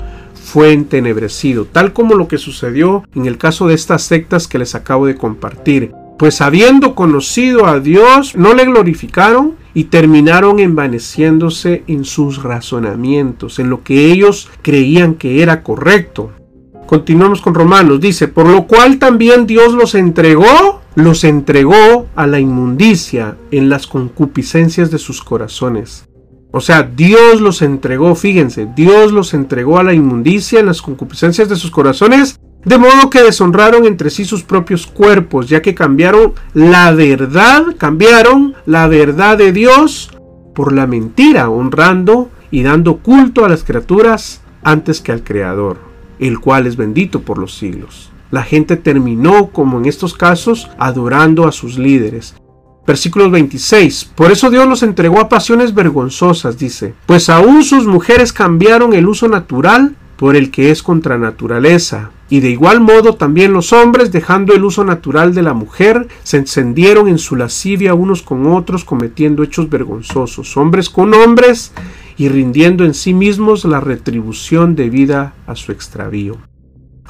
fue 0.52 0.74
entenebrecido, 0.74 1.64
tal 1.64 1.94
como 1.94 2.16
lo 2.16 2.28
que 2.28 2.38
sucedió 2.38 3.06
en 3.16 3.26
el 3.26 3.38
caso 3.38 3.70
de 3.70 3.74
estas 3.74 4.04
sectas 4.04 4.50
que 4.50 4.60
les 4.60 4.76
acabo 4.76 5.06
de 5.06 5.16
compartir. 5.16 5.94
Pues 6.20 6.42
habiendo 6.42 6.94
conocido 6.94 7.68
a 7.68 7.80
Dios, 7.80 8.36
no 8.36 8.54
le 8.54 8.66
glorificaron 8.66 9.56
y 9.74 9.86
terminaron 9.86 10.60
envaneciéndose 10.60 11.84
en 11.88 12.04
sus 12.04 12.44
razonamientos, 12.44 13.60
en 13.60 13.70
lo 13.70 13.82
que 13.82 14.12
ellos 14.12 14.50
creían 14.62 15.14
que 15.14 15.42
era 15.42 15.64
correcto. 15.64 16.32
Continuamos 16.86 17.40
con 17.40 17.56
Romanos, 17.56 18.02
dice, 18.02 18.28
por 18.28 18.46
lo 18.46 18.68
cual 18.68 19.00
también 19.00 19.48
Dios 19.48 19.74
los 19.74 19.96
entregó, 19.96 20.82
los 20.96 21.24
entregó 21.24 22.08
a 22.14 22.28
la 22.28 22.42
inmundicia 22.42 23.38
en 23.52 23.70
las 23.70 23.88
concupiscencias 23.88 24.92
de 24.92 24.98
sus 24.98 25.24
corazones 25.24 26.11
o 26.52 26.60
sea, 26.60 26.84
Dios 26.84 27.40
los 27.40 27.62
entregó, 27.62 28.14
fíjense, 28.16 28.68
Dios 28.76 29.14
los 29.14 29.34
entregó 29.34 29.80
a 29.80 29.84
la 29.84 29.94
inmundicia 29.94 30.60
en 30.60 30.66
las 30.66 30.82
concupiscencias 30.82 31.48
de 31.48 31.56
sus 31.56 31.72
corazones, 31.72 32.40
de 32.66 32.78
modo 32.78 33.10
que 33.10 33.24
deshonraron 33.24 33.86
entre 33.86 34.10
sí 34.10 34.26
sus 34.26 34.44
propios 34.44 34.86
cuerpos, 34.86 35.48
ya 35.48 35.62
que 35.62 35.74
cambiaron 35.74 36.34
la 36.54 36.92
verdad, 36.92 37.64
cambiaron 37.78 38.54
la 38.66 38.88
verdad 38.88 39.38
de 39.38 39.54
Dios 39.54 40.12
por 40.54 40.74
la 40.74 40.88
mentira, 40.88 41.50
honrando 41.50 42.30
y 42.52 42.64
dando 42.64 42.98
culto 42.98 43.46
a 43.46 43.50
las 43.50 43.64
criaturas 43.64 44.42
antes 44.62 45.00
que 45.00 45.14
al 45.14 45.24
Creador, 45.24 45.78
el 46.20 46.40
cual 46.40 46.68
es 46.68 46.76
bendito 46.76 47.22
por 47.22 47.38
los 47.38 47.56
siglos. 47.56 48.12
La 48.30 48.44
gente 48.44 48.76
terminó, 48.78 49.48
como 49.48 49.80
en 49.80 49.86
estos 49.86 50.14
casos, 50.14 50.70
adorando 50.78 51.48
a 51.48 51.52
sus 51.52 51.78
líderes, 51.78 52.36
Versículo 52.86 53.30
26. 53.30 54.12
Por 54.16 54.32
eso 54.32 54.50
Dios 54.50 54.68
los 54.68 54.84
entregó 54.84 55.20
a 55.20 55.30
pasiones 55.30 55.74
vergonzosas, 55.74 56.58
dice, 56.58 56.94
pues 57.06 57.30
aún 57.30 57.64
sus 57.64 57.86
mujeres 57.86 58.34
cambiaron 58.34 58.94
el 58.94 59.08
uso 59.08 59.28
natural 59.28 59.96
por 60.22 60.36
el 60.36 60.52
que 60.52 60.72
es 60.72 60.84
contra 60.84 61.18
naturaleza. 61.18 62.12
Y 62.30 62.40
de 62.40 62.50
igual 62.50 62.80
modo 62.80 63.16
también 63.16 63.54
los 63.54 63.74
hombres, 63.74 64.12
dejando 64.12 64.54
el 64.54 64.64
uso 64.64 64.84
natural 64.84 65.34
de 65.34 65.42
la 65.42 65.54
mujer, 65.54 66.08
se 66.24 66.38
encendieron 66.38 67.08
en 67.08 67.18
su 67.18 67.36
lascivia 67.36 67.94
unos 67.94 68.22
con 68.22 68.46
otros, 68.46 68.86
cometiendo 68.86 69.44
hechos 69.44 69.70
vergonzosos, 69.70 70.56
hombres 70.58 70.90
con 70.90 71.14
hombres, 71.14 71.74
y 72.18 72.30
rindiendo 72.30 72.86
en 72.86 72.94
sí 72.94 73.14
mismos 73.14 73.66
la 73.66 73.80
retribución 73.80 74.76
debida 74.76 75.34
a 75.48 75.56
su 75.56 75.72
extravío. 75.72 76.38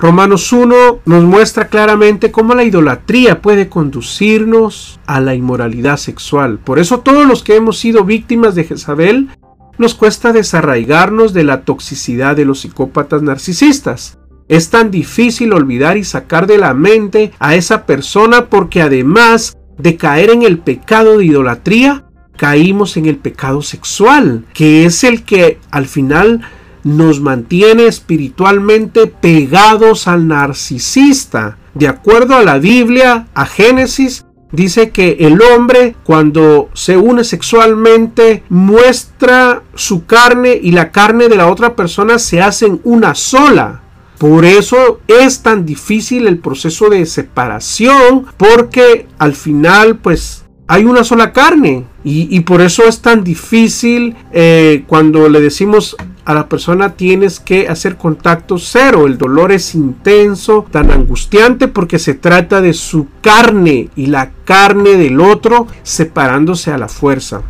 Romanos 0.01 0.51
1 0.51 1.01
nos 1.05 1.23
muestra 1.23 1.67
claramente 1.67 2.31
cómo 2.31 2.55
la 2.55 2.63
idolatría 2.63 3.39
puede 3.39 3.69
conducirnos 3.69 4.99
a 5.05 5.21
la 5.21 5.35
inmoralidad 5.35 5.97
sexual. 5.97 6.57
Por 6.57 6.79
eso 6.79 7.01
todos 7.01 7.27
los 7.27 7.43
que 7.43 7.55
hemos 7.55 7.77
sido 7.77 8.03
víctimas 8.03 8.55
de 8.55 8.63
Jezabel 8.63 9.29
nos 9.77 9.93
cuesta 9.93 10.33
desarraigarnos 10.33 11.33
de 11.33 11.43
la 11.43 11.61
toxicidad 11.65 12.35
de 12.35 12.45
los 12.45 12.61
psicópatas 12.61 13.21
narcisistas. 13.21 14.17
Es 14.47 14.71
tan 14.71 14.89
difícil 14.89 15.53
olvidar 15.53 15.97
y 15.97 16.03
sacar 16.03 16.47
de 16.47 16.57
la 16.57 16.73
mente 16.73 17.31
a 17.37 17.53
esa 17.53 17.85
persona 17.85 18.47
porque 18.47 18.81
además 18.81 19.55
de 19.77 19.97
caer 19.97 20.31
en 20.31 20.41
el 20.41 20.57
pecado 20.57 21.19
de 21.19 21.25
idolatría, 21.25 22.05
caímos 22.37 22.97
en 22.97 23.05
el 23.05 23.17
pecado 23.17 23.61
sexual, 23.61 24.45
que 24.55 24.85
es 24.85 25.03
el 25.03 25.21
que 25.25 25.59
al 25.69 25.85
final 25.85 26.41
nos 26.83 27.19
mantiene 27.21 27.87
espiritualmente 27.87 29.07
pegados 29.07 30.07
al 30.07 30.27
narcisista. 30.27 31.57
De 31.73 31.87
acuerdo 31.87 32.35
a 32.35 32.43
la 32.43 32.57
Biblia, 32.57 33.27
a 33.33 33.45
Génesis, 33.45 34.25
dice 34.51 34.91
que 34.91 35.17
el 35.21 35.41
hombre 35.41 35.95
cuando 36.03 36.69
se 36.73 36.97
une 36.97 37.23
sexualmente 37.23 38.43
muestra 38.49 39.63
su 39.75 40.05
carne 40.05 40.59
y 40.61 40.71
la 40.71 40.91
carne 40.91 41.29
de 41.29 41.35
la 41.35 41.49
otra 41.49 41.75
persona 41.75 42.19
se 42.19 42.41
hacen 42.41 42.81
una 42.83 43.15
sola. 43.15 43.81
Por 44.17 44.45
eso 44.45 44.99
es 45.07 45.41
tan 45.41 45.65
difícil 45.65 46.27
el 46.27 46.37
proceso 46.37 46.89
de 46.89 47.05
separación 47.07 48.27
porque 48.37 49.07
al 49.17 49.33
final 49.33 49.97
pues 49.97 50.45
hay 50.71 50.85
una 50.85 51.03
sola 51.03 51.33
carne 51.33 51.83
y, 52.01 52.39
por 52.39 52.61
eso 52.61 52.85
es 52.85 53.01
tan 53.01 53.25
difícil 53.25 54.15
eh, 54.31 54.85
cuando 54.87 55.27
le 55.27 55.41
decimos 55.41 55.97
a 56.23 56.33
la 56.33 56.47
persona 56.47 56.93
tienes 56.93 57.41
que 57.41 57.67
hacer 57.67 57.97
contacto 57.97 58.57
cero. 58.57 59.05
El 59.05 59.17
dolor 59.17 59.51
es 59.51 59.75
intenso, 59.75 60.65
tan 60.71 60.89
angustiante 60.89 61.67
porque 61.67 61.99
se 61.99 62.13
trata 62.13 62.61
de 62.61 62.71
su 62.71 63.07
carne 63.19 63.89
y 63.97 64.05
la 64.05 64.31
carne 64.45 64.91
del 64.91 65.19
otro 65.19 65.67
separándose 65.83 66.71
a 66.71 66.77
la 66.77 66.87
fuerza. 66.87 67.41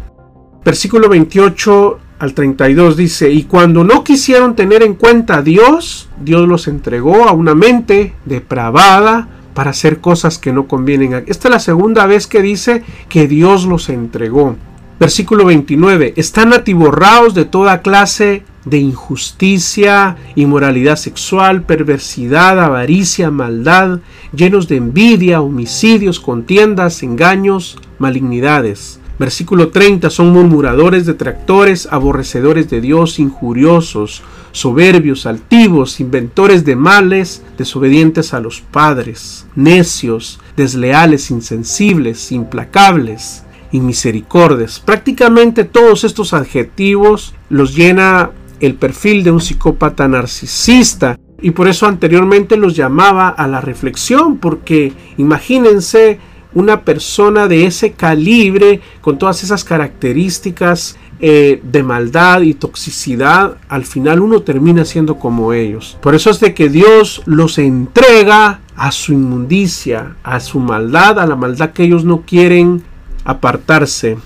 Versículo 0.65 1.07
28 1.07 1.99
al 2.17 2.33
32 2.33 2.97
dice, 2.97 3.31
y 3.31 3.43
cuando 3.43 3.83
no 3.83 4.03
quisieron 4.03 4.55
tener 4.55 4.81
en 4.81 4.95
cuenta 4.95 5.37
a 5.37 5.41
Dios, 5.43 6.09
Dios 6.19 6.47
los 6.47 6.67
entregó 6.67 7.27
a 7.27 7.33
una 7.33 7.53
mente 7.53 8.15
depravada 8.25 9.27
para 9.53 9.71
hacer 9.71 9.99
cosas 9.99 10.37
que 10.37 10.53
no 10.53 10.67
convienen. 10.67 11.25
Esta 11.27 11.47
es 11.47 11.51
la 11.51 11.59
segunda 11.59 12.05
vez 12.05 12.27
que 12.27 12.41
dice 12.41 12.83
que 13.09 13.27
Dios 13.27 13.65
los 13.65 13.89
entregó. 13.89 14.55
Versículo 14.99 15.45
29. 15.45 16.13
Están 16.15 16.53
atiborrados 16.53 17.33
de 17.33 17.45
toda 17.45 17.81
clase 17.81 18.43
de 18.65 18.77
injusticia, 18.77 20.15
inmoralidad 20.35 20.95
sexual, 20.95 21.63
perversidad, 21.63 22.59
avaricia, 22.59 23.31
maldad, 23.31 23.99
llenos 24.35 24.67
de 24.67 24.77
envidia, 24.77 25.41
homicidios, 25.41 26.19
contiendas, 26.19 27.01
engaños, 27.01 27.79
malignidades. 27.97 28.99
Versículo 29.17 29.69
30. 29.69 30.09
Son 30.09 30.31
murmuradores, 30.31 31.05
detractores, 31.05 31.87
aborrecedores 31.91 32.69
de 32.69 32.81
Dios, 32.81 33.19
injuriosos, 33.19 34.23
soberbios, 34.51 35.25
altivos, 35.25 35.99
inventores 35.99 36.65
de 36.65 36.75
males, 36.75 37.43
desobedientes 37.57 38.33
a 38.33 38.39
los 38.39 38.61
padres, 38.61 39.45
necios, 39.55 40.39
desleales, 40.55 41.31
insensibles, 41.31 42.31
implacables 42.31 43.43
y 43.71 43.79
misericordes. 43.79 44.79
Prácticamente 44.79 45.63
todos 45.63 46.03
estos 46.03 46.33
adjetivos 46.33 47.33
los 47.49 47.75
llena 47.75 48.31
el 48.59 48.75
perfil 48.75 49.23
de 49.23 49.31
un 49.31 49.41
psicópata 49.41 50.07
narcisista 50.07 51.17
y 51.41 51.51
por 51.51 51.67
eso 51.67 51.87
anteriormente 51.87 52.57
los 52.57 52.75
llamaba 52.75 53.29
a 53.29 53.47
la 53.47 53.61
reflexión 53.61 54.37
porque 54.37 54.93
imagínense 55.17 56.19
una 56.53 56.81
persona 56.81 57.47
de 57.47 57.65
ese 57.65 57.93
calibre 57.93 58.81
con 59.01 59.17
todas 59.17 59.43
esas 59.43 59.63
características 59.63 60.97
eh, 61.23 61.61
de 61.63 61.83
maldad 61.83 62.41
y 62.41 62.55
toxicidad, 62.55 63.57
al 63.69 63.85
final 63.85 64.21
uno 64.21 64.41
termina 64.41 64.85
siendo 64.85 65.19
como 65.19 65.53
ellos. 65.53 65.97
Por 66.01 66.15
eso 66.15 66.31
es 66.31 66.39
de 66.39 66.55
que 66.55 66.67
Dios 66.67 67.21
los 67.25 67.59
entrega 67.59 68.61
a 68.75 68.91
su 68.91 69.13
inmundicia, 69.13 70.15
a 70.23 70.39
su 70.39 70.59
maldad, 70.59 71.19
a 71.19 71.27
la 71.27 71.35
maldad 71.35 71.73
que 71.73 71.83
ellos 71.83 72.03
no 72.05 72.21
quieren 72.21 72.81
apartarse. 73.23 74.17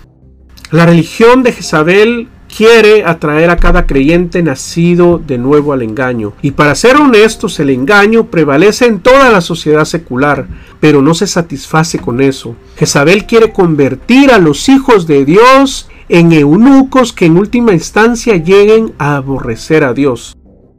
La 0.72 0.86
religión 0.86 1.44
de 1.44 1.52
Jezabel 1.52 2.30
quiere 2.56 3.04
atraer 3.04 3.50
a 3.50 3.58
cada 3.58 3.86
creyente 3.86 4.42
nacido 4.42 5.22
de 5.26 5.38
nuevo 5.38 5.74
al 5.74 5.82
engaño. 5.82 6.32
Y 6.42 6.52
para 6.52 6.76
ser 6.76 6.96
honestos, 6.96 7.60
el 7.60 7.72
engaño 7.72 8.28
prevalece 8.28 8.86
en 8.86 9.00
toda 9.00 9.30
la 9.30 9.42
sociedad 9.42 9.84
secular, 9.84 10.48
pero 10.80 11.02
no 11.02 11.14
se 11.14 11.28
satisface 11.28 12.00
con 12.00 12.22
eso. 12.22 12.56
Jezabel 12.78 13.26
quiere 13.26 13.52
convertir 13.52 14.32
a 14.32 14.38
los 14.38 14.70
hijos 14.70 15.08
de 15.08 15.26
Dios 15.26 15.90
en 16.10 16.32
eunucos 16.32 17.14
que 17.14 17.26
en 17.26 17.38
última 17.38 17.74
instancia 17.74 18.36
lleguen 18.36 18.94
a 18.98 19.16
aborrecer 19.16 19.84
a 19.84 19.94
Dios. 19.94 20.36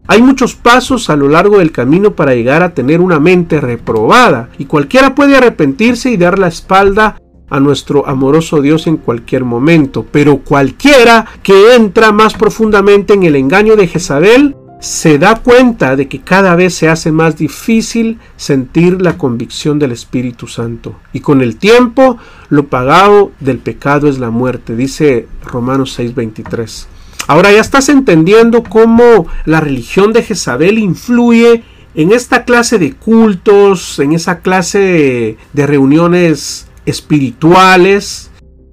Hay 0.09 0.23
muchos 0.23 0.55
pasos 0.55 1.11
a 1.11 1.17
lo 1.17 1.29
largo 1.29 1.59
del 1.59 1.73
camino 1.73 2.13
para 2.13 2.35
llegar 2.35 2.63
a 2.63 2.75
tener 2.75 3.01
una 3.01 3.19
mente 3.19 3.61
reprobada, 3.61 4.51
y 4.57 4.67
cualquiera 4.67 5.15
puede 5.15 5.37
arrepentirse 5.37 6.11
y 6.11 6.17
dar 6.17 6.39
la 6.39 6.47
espalda 6.47 7.21
a 7.49 7.61
nuestro 7.61 8.07
amoroso 8.09 8.61
Dios 8.61 8.87
en 8.87 8.97
cualquier 8.97 9.45
momento, 9.45 10.05
pero 10.11 10.39
cualquiera 10.39 11.27
que 11.43 11.75
entra 11.75 12.13
más 12.13 12.35
profundamente 12.35 13.15
en 13.15 13.25
el 13.25 13.37
engaño 13.37 13.77
de 13.77 13.87
Jezabel 13.89 14.57
se 14.81 15.19
da 15.19 15.37
cuenta 15.37 15.97
de 15.97 16.09
que 16.09 16.21
cada 16.21 16.55
vez 16.55 16.75
se 16.75 16.89
hace 16.89 17.11
más 17.11 17.37
difícil 17.37 18.19
sentir 18.37 19.01
la 19.01 19.17
convicción 19.17 19.79
del 19.79 19.93
Espíritu 19.93 20.47
Santo. 20.49 20.97
Y 21.13 21.21
con 21.21 21.41
el 21.41 21.57
tiempo, 21.57 22.19
lo 22.49 22.67
pagado 22.67 23.33
del 23.41 23.59
pecado 23.59 24.09
es 24.09 24.19
la 24.19 24.31
muerte, 24.31 24.77
dice 24.77 25.29
Romanos 25.45 25.99
6:23. 25.99 26.87
Ahora 27.27 27.51
ya 27.51 27.61
estás 27.61 27.89
entendiendo 27.89 28.63
cómo 28.63 29.27
la 29.47 29.61
religión 29.61 30.13
de 30.13 30.23
Jezabel 30.23 30.79
influye 30.79 31.65
en 31.95 32.13
esta 32.13 32.45
clase 32.45 32.79
de 32.79 32.93
cultos, 32.93 33.99
en 33.99 34.13
esa 34.13 34.41
clase 34.41 35.37
de 35.53 35.67
reuniones 35.67 36.69
espirituales 36.85 38.31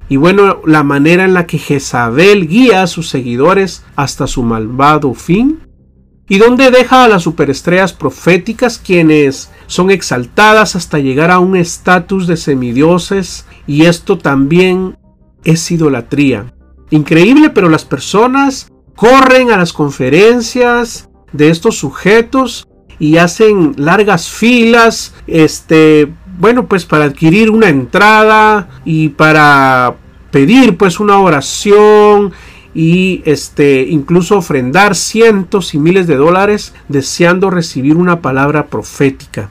y 0.09 0.17
bueno, 0.17 0.61
la 0.67 0.83
manera 0.83 1.25
en 1.25 1.33
la 1.33 1.47
que 1.47 1.57
Jezabel 1.57 2.47
guía 2.47 2.83
a 2.83 2.87
sus 2.87 3.09
seguidores 3.09 3.83
hasta 3.95 4.27
su 4.27 4.43
malvado 4.43 5.13
fin 5.15 5.62
y 6.33 6.39
donde 6.39 6.71
deja 6.71 7.03
a 7.03 7.07
las 7.07 7.21
superestrellas 7.21 7.93
proféticas 7.93 8.79
quienes 8.79 9.51
son 9.67 9.91
exaltadas 9.91 10.75
hasta 10.75 10.97
llegar 10.97 11.29
a 11.29 11.37
un 11.37 11.55
estatus 11.55 12.25
de 12.25 12.37
semidioses 12.37 13.45
y 13.67 13.85
esto 13.85 14.17
también 14.17 14.97
es 15.43 15.69
idolatría. 15.69 16.51
Increíble, 16.89 17.51
pero 17.51 17.69
las 17.69 17.85
personas 17.85 18.71
corren 18.95 19.51
a 19.51 19.57
las 19.57 19.73
conferencias 19.73 21.07
de 21.33 21.51
estos 21.51 21.77
sujetos 21.77 22.67
y 22.97 23.17
hacen 23.17 23.75
largas 23.77 24.27
filas, 24.27 25.13
este, 25.27 26.11
bueno, 26.39 26.65
pues 26.65 26.83
para 26.83 27.05
adquirir 27.05 27.51
una 27.51 27.69
entrada 27.69 28.69
y 28.85 29.09
para 29.09 29.97
pedir 30.31 30.77
pues 30.77 30.99
una 30.99 31.19
oración 31.19 32.33
y 32.73 33.21
este 33.25 33.83
incluso 33.83 34.37
ofrendar 34.37 34.95
cientos 34.95 35.73
y 35.73 35.79
miles 35.79 36.07
de 36.07 36.15
dólares 36.15 36.73
deseando 36.87 37.49
recibir 37.49 37.97
una 37.97 38.21
palabra 38.21 38.67
profética 38.67 39.49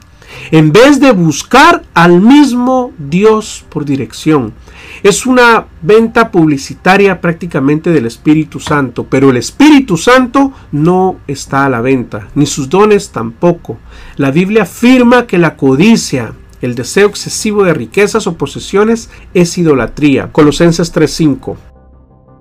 en 0.51 0.71
vez 0.71 0.99
de 0.99 1.11
buscar 1.11 1.83
al 1.93 2.21
mismo 2.21 2.91
Dios 2.97 3.65
por 3.69 3.85
dirección. 3.85 4.53
Es 5.01 5.25
una 5.25 5.65
venta 5.81 6.31
publicitaria 6.31 7.19
prácticamente 7.19 7.91
del 7.91 8.05
Espíritu 8.05 8.59
Santo, 8.59 9.05
pero 9.09 9.29
el 9.29 9.37
Espíritu 9.37 9.97
Santo 9.97 10.53
no 10.71 11.17
está 11.27 11.65
a 11.65 11.69
la 11.69 11.81
venta, 11.81 12.29
ni 12.35 12.45
sus 12.45 12.69
dones 12.69 13.11
tampoco. 13.11 13.77
La 14.17 14.31
Biblia 14.31 14.63
afirma 14.63 15.27
que 15.27 15.37
la 15.37 15.55
codicia, 15.55 16.33
el 16.61 16.75
deseo 16.75 17.07
excesivo 17.07 17.63
de 17.63 17.73
riquezas 17.73 18.27
o 18.27 18.37
posesiones 18.37 19.09
es 19.33 19.57
idolatría. 19.57 20.31
Colosenses 20.31 20.93
3:5. 20.93 21.72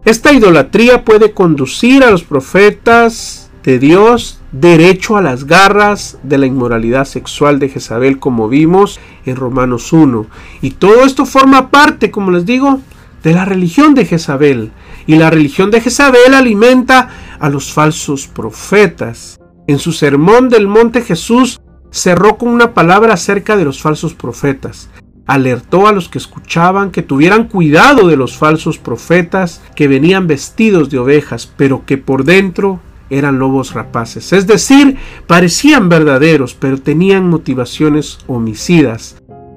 Esta 0.05 0.33
idolatría 0.33 1.05
puede 1.05 1.33
conducir 1.33 2.03
a 2.03 2.11
los 2.11 2.25
profetas 2.25 3.51
de 3.63 3.79
Dios 3.79 4.41
derecho 4.51 5.17
a 5.17 5.23
las 5.23 5.45
garras 5.45 6.19
de 6.25 6.39
la 6.39 6.47
inmoralidad 6.47 7.05
sexual 7.05 7.61
de 7.61 7.69
Jezabel 7.69 8.19
como 8.19 8.49
vimos 8.49 8.99
en 9.27 9.37
Romanos 9.37 9.93
1. 9.93 10.27
Y 10.61 10.73
todo 10.73 11.05
esto 11.05 11.25
forma 11.25 11.71
parte, 11.71 12.11
como 12.11 12.33
les 12.33 12.45
digo, 12.45 12.81
de 13.23 13.33
la 13.33 13.45
religión 13.45 13.95
de 13.95 14.05
Jezabel. 14.05 14.73
Y 15.07 15.15
la 15.15 15.31
religión 15.31 15.71
de 15.71 15.81
Jezabel 15.81 16.35
alimenta 16.35 17.09
a 17.39 17.49
los 17.49 17.73
falsos 17.73 18.27
profetas. 18.27 19.39
En 19.69 19.79
su 19.79 19.93
sermón 19.93 20.49
del 20.49 20.67
monte 20.67 21.03
Jesús 21.03 21.61
cerró 21.93 22.39
con 22.39 22.49
una 22.49 22.75
palabra 22.75 23.15
acerca 23.15 23.57
de 23.57 23.65
los 23.65 23.81
falsos 23.81 24.15
profetas. 24.15 24.89
Alertó 25.27 25.87
a 25.87 25.93
los 25.93 26.09
que 26.09 26.19
escuchaban 26.19 26.91
que 26.91 27.03
tuvieran 27.03 27.49
cuidado 27.49 28.09
de 28.09 28.17
los 28.17 28.37
falsos 28.37 28.79
profetas 28.79 29.63
que 29.77 29.89
venían 29.89 30.27
vestidos 30.27 30.91
de 30.91 30.99
ovejas, 30.99 31.51
pero 31.57 31.85
que 31.87 31.99
por 31.99 32.25
dentro 32.25 32.81
eran 33.09 33.39
lobos 33.39 33.75
rapaces. 33.75 34.33
Es 34.33 34.47
decir, 34.47 34.97
parecían 35.27 35.89
verdaderos, 35.89 36.55
pero 36.55 36.81
tenían 36.81 37.29
motivaciones 37.29 38.19
homicidas. 38.27 39.17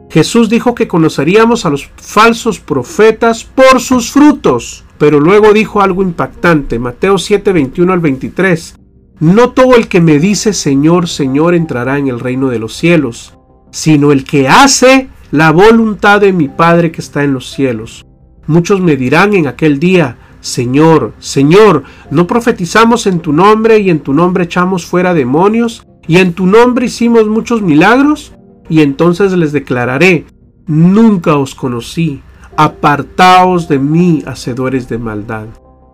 Jesús 0.09 0.49
dijo 0.49 0.75
que 0.75 0.87
conoceríamos 0.87 1.65
a 1.65 1.69
los 1.69 1.89
falsos 1.95 2.59
profetas 2.59 3.43
por 3.43 3.79
sus 3.79 4.11
frutos, 4.11 4.85
pero 4.97 5.19
luego 5.19 5.53
dijo 5.53 5.81
algo 5.81 6.03
impactante, 6.03 6.79
Mateo 6.79 7.17
7, 7.17 7.51
21 7.53 7.91
al 7.91 7.99
23. 7.99 8.75
No 9.19 9.51
todo 9.51 9.75
el 9.75 9.87
que 9.87 10.01
me 10.01 10.19
dice 10.19 10.53
Señor, 10.53 11.07
Señor 11.07 11.55
entrará 11.55 11.97
en 11.97 12.07
el 12.07 12.19
reino 12.19 12.49
de 12.49 12.59
los 12.59 12.75
cielos, 12.75 13.37
sino 13.71 14.11
el 14.11 14.25
que 14.25 14.47
hace 14.47 15.09
la 15.31 15.51
voluntad 15.51 16.21
de 16.21 16.33
mi 16.33 16.47
Padre 16.47 16.91
que 16.91 17.01
está 17.01 17.23
en 17.23 17.33
los 17.33 17.49
cielos. 17.51 18.05
Muchos 18.47 18.79
me 18.79 18.95
dirán 18.95 19.33
en 19.33 19.47
aquel 19.47 19.79
día, 19.79 20.17
Señor, 20.39 21.13
Señor, 21.19 21.83
¿no 22.11 22.27
profetizamos 22.27 23.07
en 23.07 23.19
tu 23.19 23.33
nombre 23.33 23.79
y 23.79 23.89
en 23.89 23.99
tu 23.99 24.13
nombre 24.13 24.43
echamos 24.43 24.85
fuera 24.85 25.13
demonios 25.13 25.85
y 26.07 26.17
en 26.17 26.33
tu 26.33 26.45
nombre 26.45 26.85
hicimos 26.85 27.27
muchos 27.27 27.61
milagros? 27.61 28.33
Y 28.69 28.81
entonces 28.81 29.31
les 29.33 29.51
declararé, 29.51 30.25
nunca 30.67 31.35
os 31.37 31.55
conocí, 31.55 32.21
apartaos 32.57 33.67
de 33.67 33.79
mí, 33.79 34.23
hacedores 34.25 34.87
de 34.87 34.99
maldad, 34.99 35.47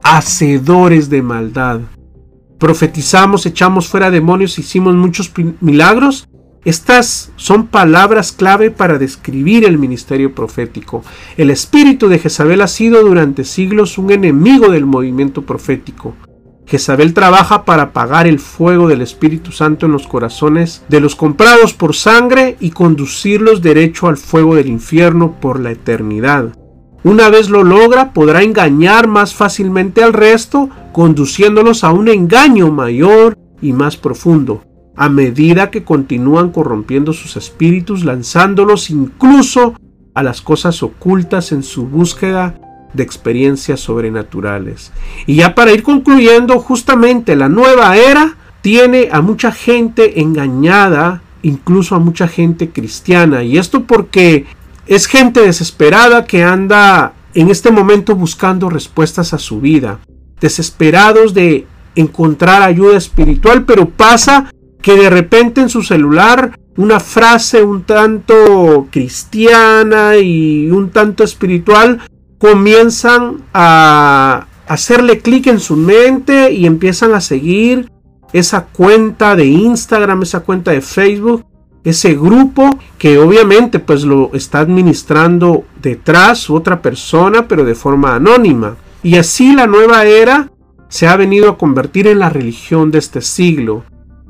hacedores 0.04 1.10
de 1.10 1.22
maldad. 1.22 1.80
Profetizamos, 2.58 3.46
echamos 3.46 3.88
fuera 3.88 4.12
demonios, 4.12 4.60
hicimos 4.60 4.94
muchos 4.96 5.32
milagros 5.62 6.28
estas 6.64 7.32
son 7.38 7.68
palabras 7.68 8.32
clave 8.32 8.70
para 8.70 9.00
describir 9.00 9.66
el 9.66 9.80
ministerio 9.80 10.36
profético. 10.36 11.04
El 11.36 11.50
espíritu 11.50 12.08
de 12.08 12.20
Jezabel 12.20 12.62
ha 12.62 12.68
sido 12.68 13.04
durante 13.04 13.46
siglos 13.46 13.98
un 13.98 14.12
enemigo 14.12 14.70
del 14.70 14.86
movimiento 14.86 15.42
profético. 15.42 16.14
Jezabel 16.68 17.16
trabaja 17.16 17.66
para 17.66 17.84
apagar 17.84 18.28
el 18.28 18.40
fuego 18.40 18.88
del 18.88 19.02
Espíritu 19.02 19.52
Santo 19.52 19.88
en 19.88 19.92
los 19.92 20.08
corazones 20.08 20.84
de 20.88 21.02
los 21.02 21.16
comprados 21.16 21.74
por 21.74 21.96
sangre 21.96 22.56
y 22.60 22.70
conducirlos 22.70 23.64
derecho 23.64 24.08
al 24.08 24.18
fuego 24.18 24.56
del 24.56 24.68
infierno 24.68 25.34
por 25.42 25.60
la 25.60 25.72
eternidad. 25.72 26.56
Una 27.04 27.30
vez 27.30 27.50
lo 27.50 27.64
logra, 27.64 28.14
podrá 28.14 28.44
engañar 28.44 29.08
más 29.08 29.34
fácilmente 29.34 30.04
al 30.04 30.14
resto, 30.14 30.70
conduciéndolos 30.94 31.84
a 31.84 31.92
un 31.92 32.08
engaño 32.08 32.72
mayor 32.72 33.36
y 33.62 33.74
más 33.74 33.98
profundo 33.98 34.64
a 34.96 35.10
medida 35.10 35.72
que 35.72 35.84
continúan 35.84 36.52
corrompiendo 36.52 37.14
sus 37.14 37.38
espíritus, 37.38 38.04
lanzándolos 38.04 38.90
incluso 38.90 39.76
a 40.14 40.24
las 40.24 40.42
cosas 40.42 40.84
ocultas 40.84 41.52
en 41.52 41.64
su 41.64 41.88
búsqueda 41.88 42.56
de 42.94 43.04
experiencias 43.04 43.80
sobrenaturales. 43.80 44.92
Y 45.26 45.36
ya 45.36 45.56
para 45.56 45.72
ir 45.72 45.84
concluyendo, 45.84 46.60
justamente 46.60 47.36
la 47.36 47.50
nueva 47.50 47.96
era 47.98 48.36
tiene 48.62 49.10
a 49.12 49.22
mucha 49.22 49.52
gente 49.52 50.22
engañada, 50.22 51.22
incluso 51.42 51.96
a 51.96 52.00
mucha 52.00 52.28
gente 52.28 52.70
cristiana. 52.70 53.44
Y 53.44 53.58
esto 53.58 53.84
porque 53.84 54.46
es 54.88 55.08
gente 55.08 55.42
desesperada 55.42 56.26
que 56.26 56.44
anda 56.44 57.14
en 57.34 57.50
este 57.50 57.72
momento 57.72 58.16
buscando 58.16 58.70
respuestas 58.70 59.34
a 59.34 59.40
su 59.40 59.62
vida, 59.62 60.00
desesperados 60.40 61.34
de 61.34 61.66
encontrar 61.96 62.62
ayuda 62.62 62.98
espiritual, 62.98 63.64
pero 63.66 63.90
pasa 63.90 64.52
que 64.82 64.96
de 64.96 65.10
repente 65.10 65.62
en 65.62 65.70
su 65.70 65.84
celular 65.84 66.58
una 66.78 67.00
frase 67.00 67.64
un 67.64 67.84
tanto 67.84 68.88
cristiana 68.90 70.18
y 70.18 70.70
un 70.72 70.90
tanto 70.90 71.24
espiritual 71.24 72.00
comienzan 72.38 73.44
a 73.54 74.48
hacerle 74.68 75.20
clic 75.20 75.48
en 75.48 75.60
su 75.60 75.76
mente 75.76 76.52
y 76.52 76.66
empiezan 76.66 77.14
a 77.14 77.22
seguir 77.22 77.92
esa 78.34 78.66
cuenta 78.66 79.36
de 79.36 79.46
Instagram, 79.46 80.24
esa 80.24 80.40
cuenta 80.40 80.72
de 80.72 80.82
Facebook, 80.82 81.46
ese 81.84 82.14
grupo 82.16 82.70
que 82.98 83.20
obviamente 83.20 83.80
pues 83.80 84.04
lo 84.04 84.32
está 84.34 84.60
administrando 84.60 85.66
detrás 85.82 86.50
otra 86.50 86.82
persona 86.82 87.48
pero 87.48 87.66
de 87.66 87.76
forma 87.76 88.16
anónima. 88.16 88.78
Y 89.04 89.18
así 89.18 89.54
la 89.54 89.68
nueva 89.68 90.06
era 90.06 90.52
se 90.88 91.08
ha 91.08 91.16
venido 91.16 91.50
a 91.50 91.58
convertir 91.58 92.08
en 92.08 92.20
la 92.20 92.30
religión 92.30 92.92
de 92.92 93.00
este 93.00 93.22
siglo. 93.22 93.84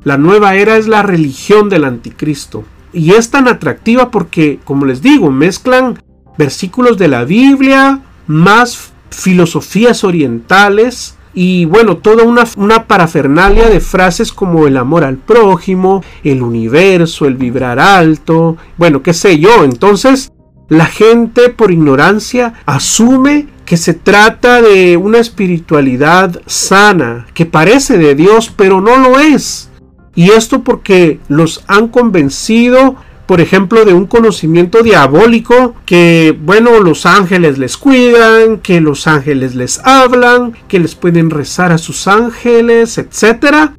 La 0.04 0.18
nueva 0.18 0.54
era 0.56 0.76
es 0.76 0.88
la 0.88 1.02
religión 1.02 1.68
del 1.68 1.84
anticristo. 1.84 2.64
Y 2.92 3.12
es 3.12 3.30
tan 3.30 3.48
atractiva 3.48 4.10
porque, 4.10 4.58
como 4.64 4.84
les 4.84 5.00
digo, 5.00 5.30
mezclan 5.30 6.02
versículos 6.36 6.98
de 6.98 7.08
la 7.08 7.24
Biblia 7.24 8.00
más 8.26 8.92
filosofías 9.10 10.04
orientales 10.04 11.16
y 11.34 11.64
bueno, 11.64 11.96
toda 11.96 12.24
una, 12.24 12.44
una, 12.56 12.86
parafernalia 12.86 13.68
de 13.68 13.80
frases 13.80 14.32
como 14.32 14.66
el 14.66 14.76
amor 14.76 15.02
al 15.04 15.16
prójimo, 15.16 16.04
el 16.24 16.42
universo, 16.42 17.26
el 17.26 17.36
vibrar 17.36 17.78
alto, 17.78 18.58
bueno, 18.76 19.02
qué 19.02 19.14
sé 19.14 19.38
yo. 19.38 19.64
Entonces, 19.64 20.30
la 20.68 20.86
gente 20.86 21.48
por 21.48 21.70
ignorancia 21.70 22.54
asume 22.66 23.46
que 23.64 23.78
se 23.78 23.94
trata 23.94 24.60
de 24.60 24.98
una 24.98 25.18
espiritualidad 25.18 26.42
sana, 26.46 27.26
que 27.32 27.46
parece 27.46 27.96
de 27.96 28.14
Dios, 28.14 28.52
pero 28.54 28.82
no 28.82 28.98
lo 28.98 29.18
es. 29.18 29.70
Y 30.14 30.30
esto 30.30 30.62
porque 30.62 31.20
los 31.28 31.64
han 31.68 31.88
convencido 31.88 32.96
por 33.26 33.40
ejemplo, 33.40 33.84
de 33.84 33.94
un 33.94 34.06
conocimiento 34.06 34.82
diabólico 34.82 35.74
que, 35.86 36.36
bueno, 36.38 36.80
los 36.80 37.06
ángeles 37.06 37.56
les 37.56 37.78
cuidan, 37.78 38.58
que 38.58 38.80
los 38.80 39.06
ángeles 39.06 39.54
les 39.54 39.78
hablan, 39.84 40.52
que 40.68 40.78
les 40.78 40.94
pueden 40.94 41.30
rezar 41.30 41.72
a 41.72 41.78
sus 41.78 42.08
ángeles, 42.08 42.98
etc. 42.98 43.70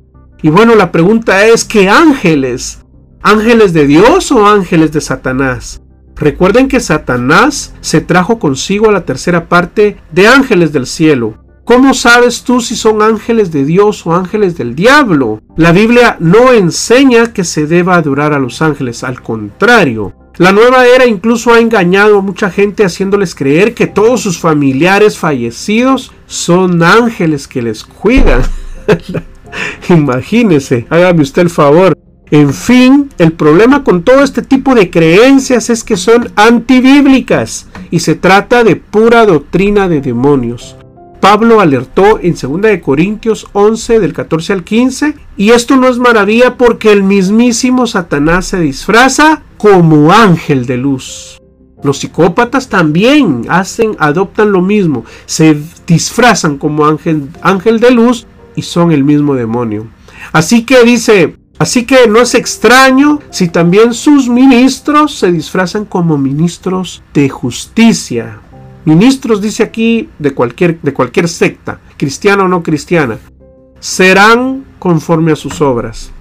Y 0.41 0.49
bueno, 0.49 0.73
la 0.75 0.91
pregunta 0.91 1.45
es, 1.45 1.65
¿qué 1.65 1.89
ángeles? 1.89 2.83
¿Ángeles 3.21 3.73
de 3.73 3.85
Dios 3.85 4.31
o 4.31 4.47
ángeles 4.47 4.91
de 4.91 5.01
Satanás? 5.01 5.81
Recuerden 6.15 6.67
que 6.67 6.79
Satanás 6.79 7.75
se 7.81 8.01
trajo 8.01 8.39
consigo 8.39 8.89
a 8.89 8.93
la 8.93 9.05
tercera 9.05 9.49
parte 9.49 9.97
de 10.11 10.27
ángeles 10.27 10.71
del 10.71 10.87
cielo. 10.87 11.42
¿Cómo 11.65 11.93
sabes 11.93 12.43
tú 12.43 12.59
si 12.59 12.75
son 12.75 13.01
ángeles 13.01 13.53
de 13.53 13.63
Dios 13.63 14.05
o 14.05 14.13
ángeles 14.13 14.57
del 14.57 14.75
diablo? 14.75 15.41
La 15.55 15.71
Biblia 15.71 16.17
no 16.19 16.51
enseña 16.51 17.31
que 17.31 17.45
se 17.45 17.67
deba 17.67 17.95
adorar 17.95 18.33
a 18.33 18.39
los 18.39 18.61
ángeles, 18.61 19.01
al 19.05 19.21
contrario. 19.21 20.13
La 20.35 20.51
nueva 20.51 20.85
era 20.85 21.05
incluso 21.05 21.53
ha 21.53 21.61
engañado 21.61 22.19
a 22.19 22.21
mucha 22.21 22.49
gente 22.49 22.83
haciéndoles 22.83 23.33
creer 23.33 23.73
que 23.73 23.87
todos 23.87 24.19
sus 24.19 24.39
familiares 24.39 25.17
fallecidos 25.17 26.11
son 26.25 26.83
ángeles 26.83 27.47
que 27.47 27.61
les 27.61 27.85
cuidan. 27.85 28.41
Imagínese, 29.89 30.85
hágame 30.89 31.21
usted 31.21 31.43
el 31.43 31.49
favor. 31.49 31.97
En 32.29 32.53
fin, 32.53 33.09
el 33.19 33.31
problema 33.31 33.85
con 33.85 34.03
todo 34.03 34.21
este 34.21 34.41
tipo 34.41 34.75
de 34.75 34.89
creencias 34.89 35.69
es 35.69 35.85
que 35.85 35.95
son 35.95 36.29
antibíblicas 36.35 37.67
y 37.89 37.99
se 37.99 38.15
trata 38.15 38.65
de 38.65 38.75
pura 38.75 39.25
doctrina 39.25 39.87
de 39.87 40.01
demonios. 40.01 40.75
Pablo 41.23 41.61
alertó 41.61 42.19
en 42.19 42.35
2 42.35 42.81
Corintios 42.83 43.47
11 43.53 44.01
del 44.01 44.11
14 44.11 44.51
al 44.51 44.65
15 44.65 45.15
y 45.37 45.51
esto 45.51 45.77
no 45.77 45.87
es 45.87 45.97
maravilla 45.97 46.57
porque 46.57 46.91
el 46.91 47.01
mismísimo 47.01 47.87
Satanás 47.87 48.47
se 48.47 48.59
disfraza 48.59 49.41
como 49.57 50.11
ángel 50.11 50.65
de 50.65 50.75
luz. 50.75 51.39
Los 51.81 51.99
psicópatas 51.99 52.67
también 52.67 53.45
hacen, 53.47 53.95
adoptan 53.99 54.51
lo 54.51 54.61
mismo, 54.61 55.05
se 55.25 55.57
disfrazan 55.87 56.57
como 56.57 56.85
ángel, 56.85 57.29
ángel 57.41 57.79
de 57.79 57.91
luz 57.91 58.27
y 58.57 58.63
son 58.63 58.91
el 58.91 59.05
mismo 59.05 59.33
demonio. 59.33 59.87
Así 60.33 60.65
que 60.65 60.83
dice, 60.83 61.37
así 61.57 61.85
que 61.85 62.05
no 62.09 62.19
es 62.19 62.35
extraño 62.35 63.21
si 63.29 63.47
también 63.47 63.93
sus 63.93 64.27
ministros 64.27 65.15
se 65.19 65.31
disfrazan 65.31 65.85
como 65.85 66.17
ministros 66.17 67.01
de 67.13 67.29
justicia 67.29 68.41
ministros, 68.85 69.41
dice 69.41 69.63
aquí, 69.63 70.09
de 70.19 70.33
cualquier, 70.33 70.79
de 70.81 70.93
cualquier 70.93 71.27
secta, 71.27 71.79
cristiana 71.97 72.43
o 72.43 72.47
no 72.47 72.63
cristiana, 72.63 73.17
serán 73.79 74.63
conforme 74.79 75.31
a 75.31 75.35
sus 75.35 75.61
obras. 75.61 76.11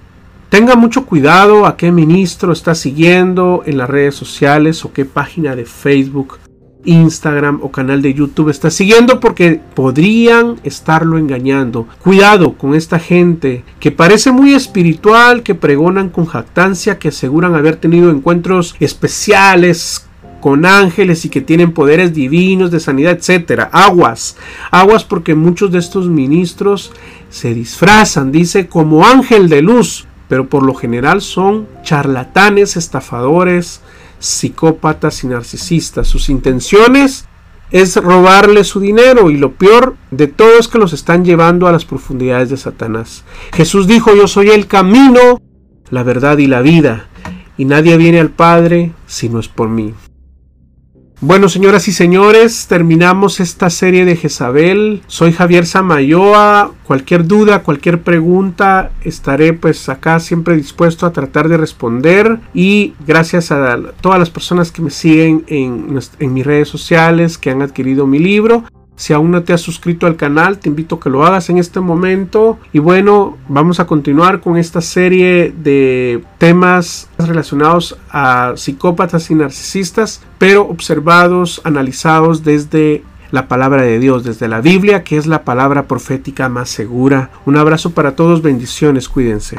Tenga 0.49 0.75
mucho 0.75 1.05
cuidado 1.05 1.65
a 1.65 1.77
qué 1.77 1.91
ministro 1.91 2.51
está 2.51 2.75
siguiendo 2.75 3.63
en 3.65 3.77
las 3.77 3.89
redes 3.89 4.15
sociales 4.15 4.85
o 4.85 4.93
qué 4.93 5.03
página 5.03 5.55
de 5.55 5.65
Facebook, 5.65 6.37
Instagram 6.85 7.59
o 7.63 7.71
canal 7.71 8.01
de 8.01 8.13
YouTube 8.13 8.49
está 8.49 8.69
siguiendo 8.69 9.19
porque 9.19 9.59
podrían 9.73 10.59
estarlo 10.63 11.17
engañando. 11.17 11.87
Cuidado 12.03 12.53
con 12.53 12.75
esta 12.75 12.99
gente 12.99 13.63
que 13.79 13.91
parece 13.91 14.31
muy 14.31 14.53
espiritual, 14.53 15.43
que 15.43 15.55
pregonan 15.55 16.09
con 16.09 16.25
jactancia, 16.25 16.99
que 16.99 17.09
aseguran 17.09 17.55
haber 17.55 17.77
tenido 17.77 18.11
encuentros 18.11 18.75
especiales 18.79 20.07
con 20.43 20.65
ángeles 20.65 21.23
y 21.23 21.29
que 21.29 21.39
tienen 21.39 21.71
poderes 21.71 22.13
divinos 22.13 22.69
de 22.69 22.81
sanidad, 22.81 23.13
etcétera. 23.13 23.69
Aguas, 23.71 24.35
aguas 24.71 25.05
porque 25.05 25.35
muchos 25.35 25.71
de 25.71 25.79
estos 25.79 26.09
ministros 26.09 26.91
se 27.29 27.53
disfrazan, 27.53 28.33
dice, 28.33 28.67
como 28.67 29.05
ángel 29.05 29.47
de 29.47 29.61
luz, 29.61 30.05
pero 30.27 30.49
por 30.49 30.63
lo 30.63 30.73
general 30.73 31.21
son 31.21 31.69
charlatanes, 31.83 32.75
estafadores, 32.75 33.79
psicópatas 34.19 35.23
y 35.23 35.27
narcisistas. 35.27 36.09
Sus 36.09 36.27
intenciones 36.27 37.23
es 37.71 37.95
robarle 37.95 38.65
su 38.65 38.81
dinero 38.81 39.29
y 39.29 39.37
lo 39.37 39.53
peor 39.53 39.95
de 40.11 40.27
todo 40.27 40.59
es 40.59 40.67
que 40.67 40.77
los 40.77 40.91
están 40.91 41.23
llevando 41.23 41.67
a 41.67 41.71
las 41.71 41.85
profundidades 41.85 42.49
de 42.49 42.57
Satanás. 42.57 43.23
Jesús 43.53 43.87
dijo, 43.87 44.13
yo 44.13 44.27
soy 44.27 44.49
el 44.49 44.67
camino, 44.67 45.41
la 45.89 46.03
verdad 46.03 46.37
y 46.37 46.47
la 46.47 46.59
vida, 46.59 47.07
y 47.57 47.63
nadie 47.63 47.95
viene 47.95 48.19
al 48.19 48.31
Padre 48.31 48.91
si 49.07 49.29
no 49.29 49.39
es 49.39 49.47
por 49.47 49.69
mí. 49.69 49.93
Bueno, 51.25 51.47
señoras 51.47 51.87
y 51.87 51.93
señores, 51.93 52.67
terminamos 52.67 53.39
esta 53.39 53.69
serie 53.69 54.03
de 54.03 54.17
Jezabel. 54.17 55.03
Soy 55.07 55.31
Javier 55.31 55.65
Samayoa. 55.65 56.73
Cualquier 56.83 57.25
duda, 57.25 57.63
cualquier 57.63 58.01
pregunta, 58.01 58.91
estaré 59.05 59.53
pues 59.53 59.87
acá 59.87 60.19
siempre 60.19 60.57
dispuesto 60.57 61.05
a 61.05 61.13
tratar 61.13 61.47
de 61.47 61.55
responder. 61.55 62.41
Y 62.53 62.93
gracias 63.07 63.53
a 63.53 63.79
todas 64.01 64.19
las 64.19 64.31
personas 64.31 64.73
que 64.73 64.81
me 64.81 64.89
siguen 64.89 65.45
en, 65.47 65.97
en 66.19 66.33
mis 66.33 66.45
redes 66.45 66.67
sociales, 66.67 67.37
que 67.37 67.51
han 67.51 67.61
adquirido 67.61 68.05
mi 68.05 68.19
libro. 68.19 68.65
Si 68.95 69.11
aún 69.13 69.31
no 69.31 69.43
te 69.43 69.53
has 69.53 69.61
suscrito 69.61 70.05
al 70.05 70.15
canal, 70.15 70.59
te 70.59 70.69
invito 70.69 70.95
a 70.95 70.99
que 70.99 71.09
lo 71.09 71.25
hagas 71.25 71.49
en 71.49 71.57
este 71.57 71.79
momento. 71.79 72.59
Y 72.71 72.79
bueno, 72.79 73.37
vamos 73.47 73.79
a 73.79 73.87
continuar 73.87 74.39
con 74.39 74.57
esta 74.57 74.81
serie 74.81 75.53
de 75.55 76.23
temas 76.37 77.09
relacionados 77.17 77.97
a 78.09 78.53
psicópatas 78.55 79.31
y 79.31 79.35
narcisistas, 79.35 80.21
pero 80.37 80.67
observados, 80.67 81.61
analizados 81.63 82.43
desde 82.43 83.03
la 83.31 83.47
palabra 83.47 83.81
de 83.81 83.97
Dios, 83.97 84.23
desde 84.23 84.47
la 84.47 84.61
Biblia, 84.61 85.03
que 85.03 85.17
es 85.17 85.25
la 85.25 85.43
palabra 85.43 85.87
profética 85.87 86.49
más 86.49 86.69
segura. 86.69 87.31
Un 87.45 87.57
abrazo 87.57 87.89
para 87.91 88.15
todos, 88.15 88.43
bendiciones, 88.43 89.09
cuídense. 89.09 89.57